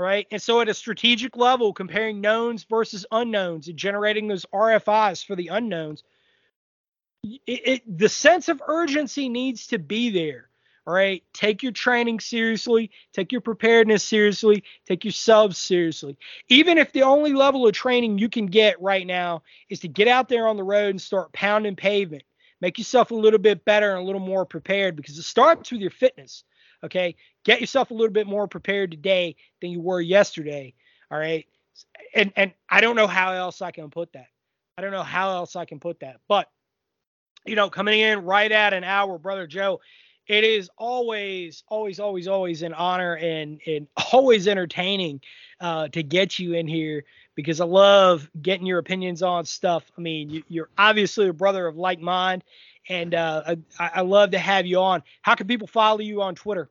[0.00, 0.26] Right.
[0.30, 5.36] And so, at a strategic level, comparing knowns versus unknowns and generating those RFIs for
[5.36, 6.04] the unknowns,
[7.22, 10.48] it, it, the sense of urgency needs to be there.
[10.86, 11.22] All right.
[11.34, 12.90] Take your training seriously.
[13.12, 14.64] Take your preparedness seriously.
[14.88, 16.16] Take your subs seriously.
[16.48, 20.08] Even if the only level of training you can get right now is to get
[20.08, 22.22] out there on the road and start pounding pavement,
[22.62, 25.82] make yourself a little bit better and a little more prepared because it starts with
[25.82, 26.42] your fitness.
[26.84, 27.16] Okay.
[27.44, 30.74] Get yourself a little bit more prepared today than you were yesterday.
[31.10, 31.46] All right.
[32.14, 34.28] And and I don't know how else I can put that.
[34.76, 36.20] I don't know how else I can put that.
[36.28, 36.48] But
[37.46, 39.80] you know, coming in right at an hour, brother Joe,
[40.26, 45.20] it is always, always, always, always an honor and and always entertaining
[45.60, 47.04] uh, to get you in here
[47.34, 49.90] because I love getting your opinions on stuff.
[49.96, 52.44] I mean, you, you're obviously a brother of like mind,
[52.90, 55.02] and uh, I, I love to have you on.
[55.22, 56.68] How can people follow you on Twitter?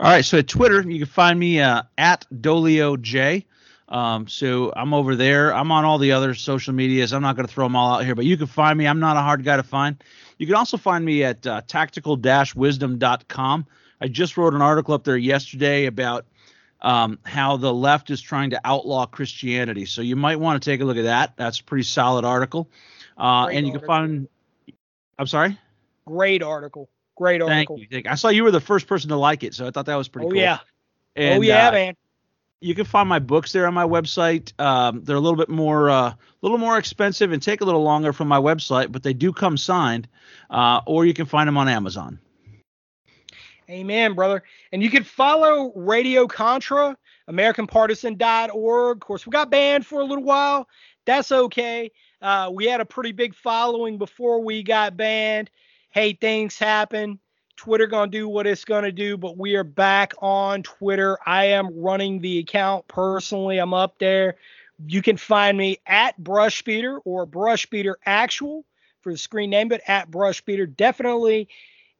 [0.00, 3.44] All right, so at Twitter, you can find me uh, at Dolio J.
[3.88, 5.52] Um, so I'm over there.
[5.52, 7.12] I'm on all the other social medias.
[7.12, 8.86] I'm not going to throw them all out here, but you can find me.
[8.86, 10.00] I'm not a hard guy to find.
[10.38, 13.66] You can also find me at uh, tactical-wisdom.com.
[14.00, 16.26] I just wrote an article up there yesterday about
[16.80, 19.86] um, how the left is trying to outlaw Christianity.
[19.86, 21.36] So you might want to take a look at that.
[21.36, 22.70] That's a pretty solid article.
[23.16, 24.28] Uh, and you can find.
[25.18, 25.58] I'm sorry.
[26.06, 26.88] Great article.
[27.16, 27.78] Great Thank article.
[27.80, 27.86] you.
[27.90, 28.10] Thank you.
[28.10, 30.08] I saw you were the first person to like it, so I thought that was
[30.08, 30.38] pretty Oh cool.
[30.40, 30.58] yeah.
[31.16, 31.96] And, oh yeah, uh, man.
[32.60, 34.58] you can find my books there on my website.
[34.60, 36.12] Um, they're a little bit more, a uh,
[36.42, 39.56] little more expensive and take a little longer from my website, but they do come
[39.56, 40.08] signed.
[40.48, 42.20] Uh, or you can find them on Amazon.
[43.68, 44.42] Amen, brother.
[44.72, 46.96] And you can follow Radio Contra,
[47.28, 48.96] AmericanPartisan.org.
[48.96, 50.68] Of course, we got banned for a little while.
[51.04, 51.90] That's okay.
[52.20, 55.50] Uh, we had a pretty big following before we got banned.
[55.90, 57.18] Hey, things happen.
[57.56, 61.18] Twitter gonna do what it's gonna do, but we are back on Twitter.
[61.26, 63.58] I am running the account personally.
[63.58, 64.36] I'm up there.
[64.86, 68.64] You can find me at Brushbeater or Brushbeater Actual
[69.00, 70.76] for the screen name, but at Brushbeater.
[70.76, 71.48] Definitely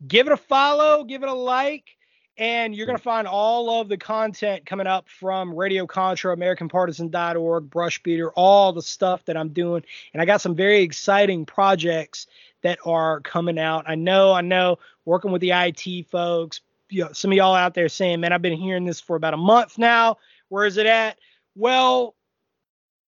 [0.07, 1.98] give it a follow, give it a like,
[2.39, 7.69] And you're going to find all of the content coming up from Radio Contra, AmericanPartisan.org,
[7.69, 9.83] Brush Beater, all the stuff that I'm doing.
[10.13, 12.29] And I got some very exciting projects
[12.63, 13.85] that are coming out.
[13.89, 16.61] I know, I know, working with the IT folks.
[16.91, 19.35] You know, some of y'all out there saying, man, I've been hearing this for about
[19.35, 20.19] a month now.
[20.49, 21.19] Where is it at?
[21.57, 22.15] Well,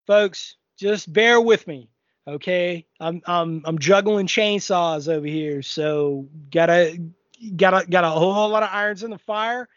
[0.06, 1.88] folks, just bear with me.
[2.26, 2.86] Okay.
[2.98, 5.62] I'm I'm I'm juggling chainsaws over here.
[5.62, 7.00] So gotta
[7.56, 9.68] got a, got a whole lot of irons in the fire,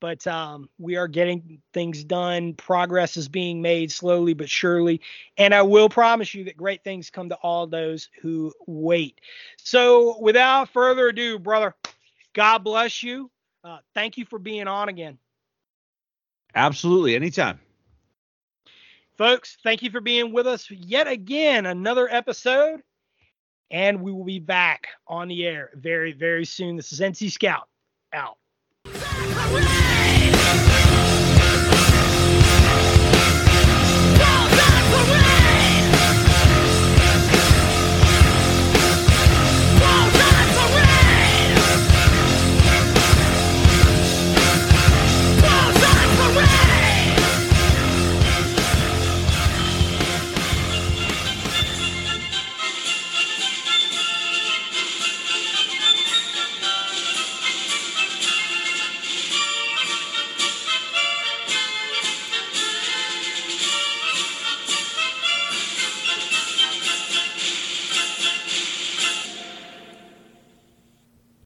[0.00, 2.54] but um, we are getting things done.
[2.54, 5.00] Progress is being made slowly but surely,
[5.36, 9.20] and I will promise you that great things come to all those who wait.
[9.56, 11.74] So, without further ado, brother,
[12.32, 13.30] God bless you.
[13.64, 15.18] Uh, thank you for being on again.
[16.54, 17.60] Absolutely, anytime.
[19.16, 21.66] Folks, thank you for being with us yet again.
[21.66, 22.82] Another episode
[23.70, 26.76] and we will be back on the air very, very soon.
[26.76, 27.68] This is NC Scout
[28.12, 28.38] out.